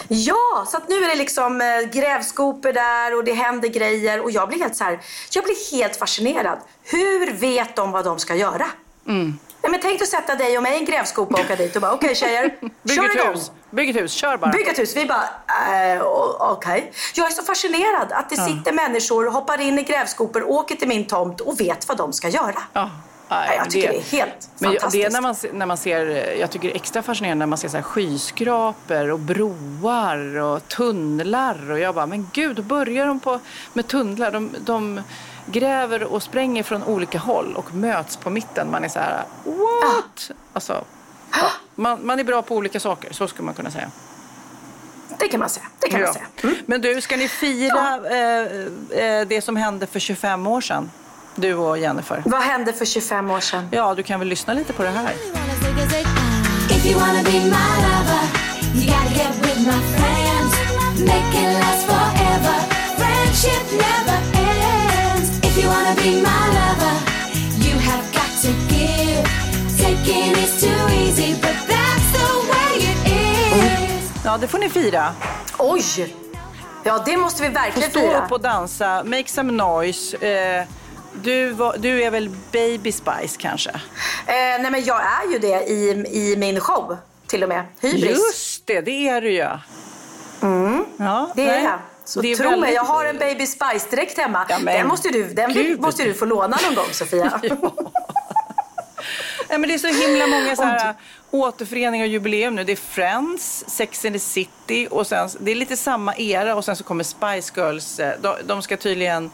[0.08, 4.30] Ja, så att nu är det liksom eh, grävskopor där och det händer grejer och
[4.30, 5.00] jag blir helt så här,
[5.30, 6.58] jag blir helt fascinerad.
[6.82, 8.66] Hur vet de vad de ska göra?
[9.06, 9.38] Mm.
[9.68, 11.82] Nej, men tänk att sätta dig och mig i en grävskopa och åka dit och
[11.82, 13.52] bara okej tjejer, Bygg ett hus.
[13.70, 14.12] Bygg ett hus.
[14.12, 14.50] Kör bara.
[14.50, 14.96] Bygg ett hus.
[14.96, 15.24] Vi bara,
[15.94, 16.02] eh,
[16.38, 16.92] okej.
[17.14, 21.06] Jag är så fascinerad att det sitter människor, hoppar in i grävskopor, åker till min
[21.06, 22.62] tomt och vet vad de ska göra.
[22.72, 22.90] Ja.
[23.28, 24.92] Nej, jag tycker det, är helt men fantastiskt.
[24.92, 26.06] det är när man, när man ser,
[26.40, 30.68] jag tycker det är extra fascinerande när man ser så här skyskrapor och broar och
[30.68, 31.70] tunnlar.
[31.70, 33.40] Och jag bara, men gud, då börjar de på,
[33.72, 34.32] med tunnlar.
[34.32, 35.00] De, de
[35.52, 38.70] gräver och spränger från olika håll och möts på mitten.
[38.70, 40.30] Man är så här, what?
[40.52, 40.84] Alltså,
[41.32, 43.90] ja, man, man är bra på olika saker, så skulle man kunna säga.
[45.18, 45.66] Det kan man säga.
[45.80, 46.06] Det kan Ja.
[46.06, 46.54] man säga.
[46.66, 48.40] Men du, ska ni fira eh,
[49.04, 50.90] eh, det som hände för 25 år sedan?
[51.34, 52.22] Du och Jennifer.
[52.26, 53.68] Vad hände för 25 år sedan?
[53.70, 55.12] Ja, du kan väl lyssna lite på det här.
[56.70, 56.84] If
[65.60, 67.24] you wanna be my lover, you gotta get with my friends.
[67.24, 67.24] Make it last forever.
[67.24, 67.24] Friendship never ends.
[67.24, 69.24] If you wanna be my lover, you have got to give.
[69.78, 74.24] Taking is too easy, but that's the way it is.
[74.24, 75.14] Ja, det får ni fira.
[75.58, 76.14] Oj!
[76.84, 78.24] Ja, det måste vi Få verkligen stå fira.
[78.26, 80.16] upp och dansa, make some noise.
[80.26, 80.64] Eh,
[81.22, 83.70] du, var, du är väl Baby Spice kanske?
[83.70, 85.90] Eh, nej, men jag är ju det i,
[86.32, 87.64] i min show, till och med.
[87.80, 88.04] Hybris.
[88.10, 89.48] Just det, det är du ju.
[90.42, 91.64] Mm, Ja, det är nej.
[91.64, 91.78] jag.
[92.08, 94.46] Så Det är tro mig, jag har en Baby Spice-dräkt hemma.
[94.48, 95.80] Ja, men den måste du, den gud.
[95.80, 97.40] måste du få låna någon gång, Sofia.
[99.48, 100.94] Nej, men det är så himla många så här,
[101.30, 102.64] återföreningar och jubileum nu.
[102.64, 106.64] Det är Friends, Sex and the City och sen, det är lite samma era och
[106.64, 108.00] sen så kommer Spice Girls.
[108.00, 109.30] eh, De, de ska tydligen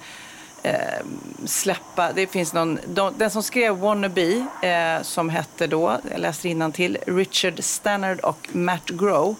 [0.62, 0.74] eh,
[1.46, 6.70] släppa, det finns någon, de, den som skrev Wannabe eh, som hette då, jag läser
[6.70, 9.36] till Richard Stannard och Matt Grow.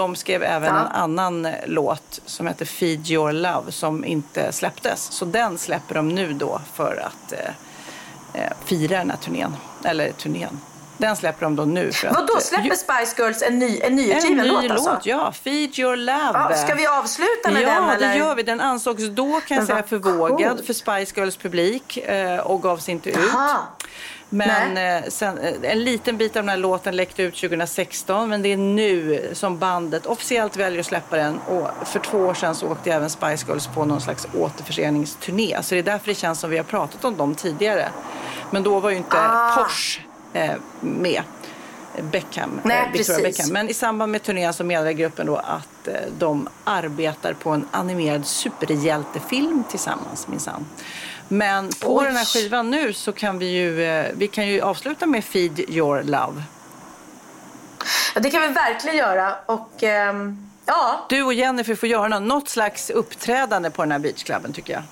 [0.00, 0.80] De skrev även Ja.
[0.80, 5.02] en annan eh, låt som heter Feed Your Love som inte släpptes.
[5.12, 9.56] Så den släpper de nu då för att eh, eh, fira den här turnén.
[9.84, 10.60] Eller turnén.
[10.98, 11.92] Den släpper de då nu.
[11.92, 14.70] För Vadå, att, eh, släpper Spice Girls en, ny, en en nyutgiven ny låt låt,
[14.70, 15.08] alltså?
[15.08, 15.32] ja.
[15.32, 16.30] Feed your love.
[16.34, 17.88] Ja, ska vi avsluta med ja, den?
[17.88, 18.42] Ja, det gör vi.
[18.42, 20.66] Den ansågs då kan jag säga vad för vågad coolt.
[20.66, 21.98] för Spice Girls publik
[22.44, 23.16] och gavs inte ut.
[23.34, 23.58] Aha.
[24.30, 28.42] Men eh, sen, eh, en liten bit av den här låten läckte ut 2016 men
[28.42, 31.38] det är nu som bandet officiellt väljer att släppa den.
[31.38, 35.58] Och för två år sedan så åkte även Spice Girls på någon slags återföreningsturné.
[35.62, 37.88] Så det är därför det känns som vi har pratat om dem tidigare.
[38.50, 39.56] Men då var ju inte Ah.
[39.56, 40.00] Porsche
[40.32, 41.22] eh, med.
[42.12, 43.38] Beckham, Nej, eh, Victoria precis.
[43.38, 43.52] Beckham.
[43.52, 47.68] Men i samband med turnén så meddelar gruppen då att eh, de arbetar på en
[47.70, 50.66] animerad superhjältefilm tillsammans minsann.
[51.32, 52.04] Men på Oj.
[52.06, 55.60] den här skivan nu så kan vi ju, eh, vi kan ju avsluta med Feed
[55.60, 56.42] Your Love.
[58.14, 59.34] Ja, det kan vi verkligen göra.
[59.46, 64.52] Och ehm, ja, Du och Jennifer får göra något, slags uppträdande på den här beachklubben
[64.52, 64.82] tycker jag.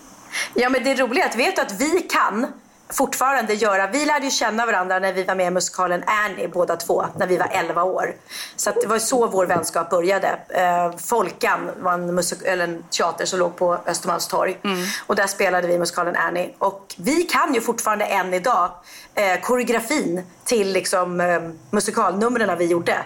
[0.55, 2.47] Ja men det är roligt att vet du att vi kan
[2.91, 6.77] fortfarande göra, vi lärde ju känna varandra när vi var med i musikalen Annie båda
[6.77, 8.15] två, när vi var 11 år.
[8.57, 10.39] Så det var så vår vänskap började.
[10.49, 14.59] Eh, Folkan var en, musik- eller en teater som låg på Östermalmstorg.
[15.07, 16.55] Och där spelade vi musikalen Annie.
[16.59, 18.71] Och vi kan ju fortfarande än idag
[19.15, 21.41] eh, koreografin till liksom, eh,
[21.71, 22.97] musikalnumren vi gjorde.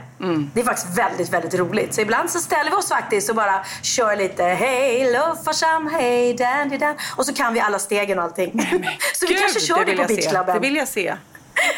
[0.55, 1.95] Det är faktiskt väldigt, väldigt roligt.
[1.95, 6.79] Så ibland så ställer vi oss faktiskt och bara kör lite Hej Luffarsam, hej dandy
[6.79, 6.95] dan.
[7.17, 8.53] Och så kan vi alla stegen och allting.
[9.15, 10.55] så vi kanske kör det, vill på beachklubben.
[10.55, 11.15] Det vill jag se.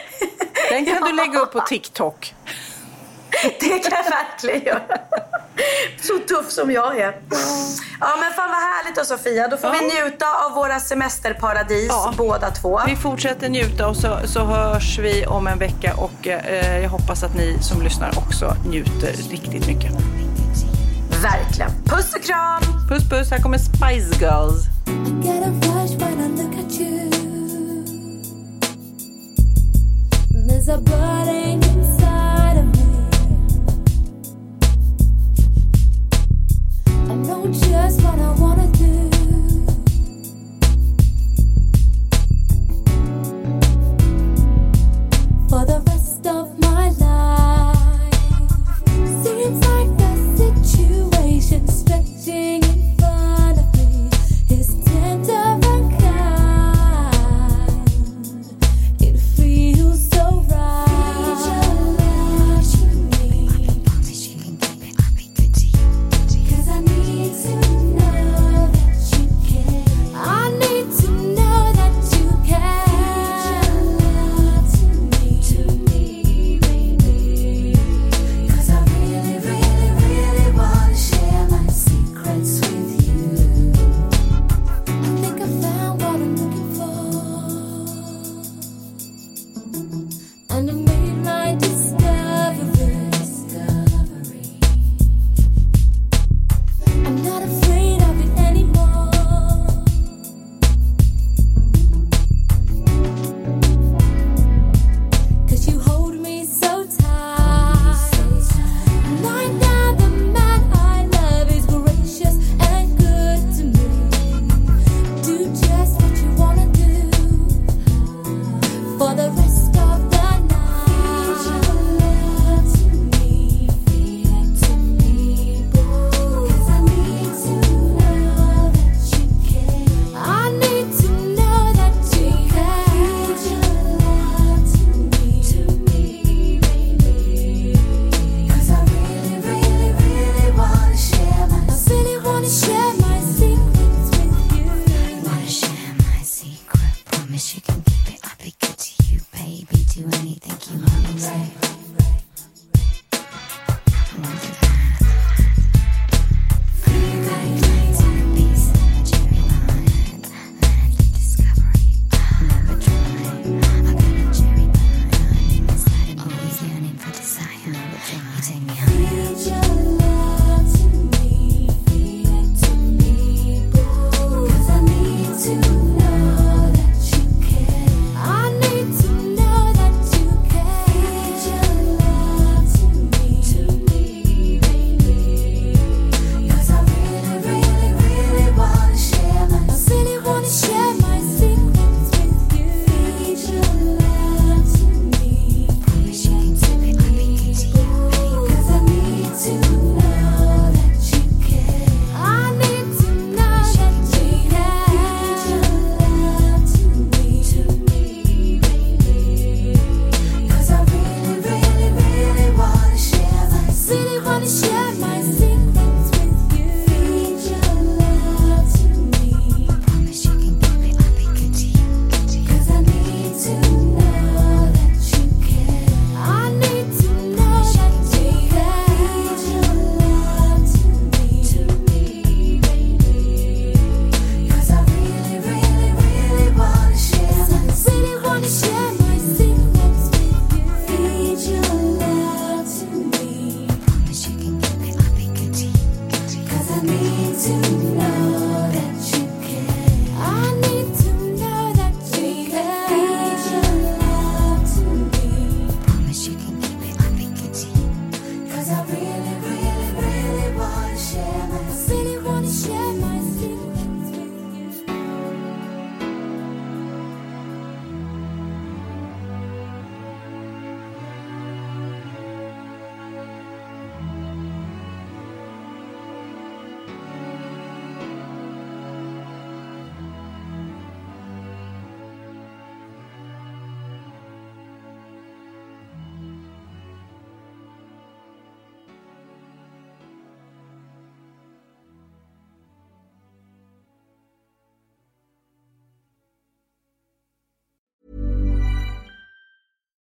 [0.70, 2.34] Den kan du lägga upp på TikTok.
[3.60, 4.98] Det kan jag verkligen göra.
[6.02, 7.14] Så tuff som jag är.
[8.00, 9.48] Ja men fan vad härligt då Sofia.
[9.48, 12.14] Då får vi njuta av våra semesterparadis Ja.
[12.16, 12.80] båda två.
[12.86, 17.22] Vi fortsätter njuta och så, så hörs vi om en vecka och eh, jag hoppas
[17.22, 19.92] att ni som lyssnar också njuter riktigt mycket.
[21.22, 21.70] Verkligen.
[21.84, 22.62] Puss och kram!
[22.88, 24.64] Puss puss, här kommer Spice Girls.
[37.52, 38.73] Just what I wanna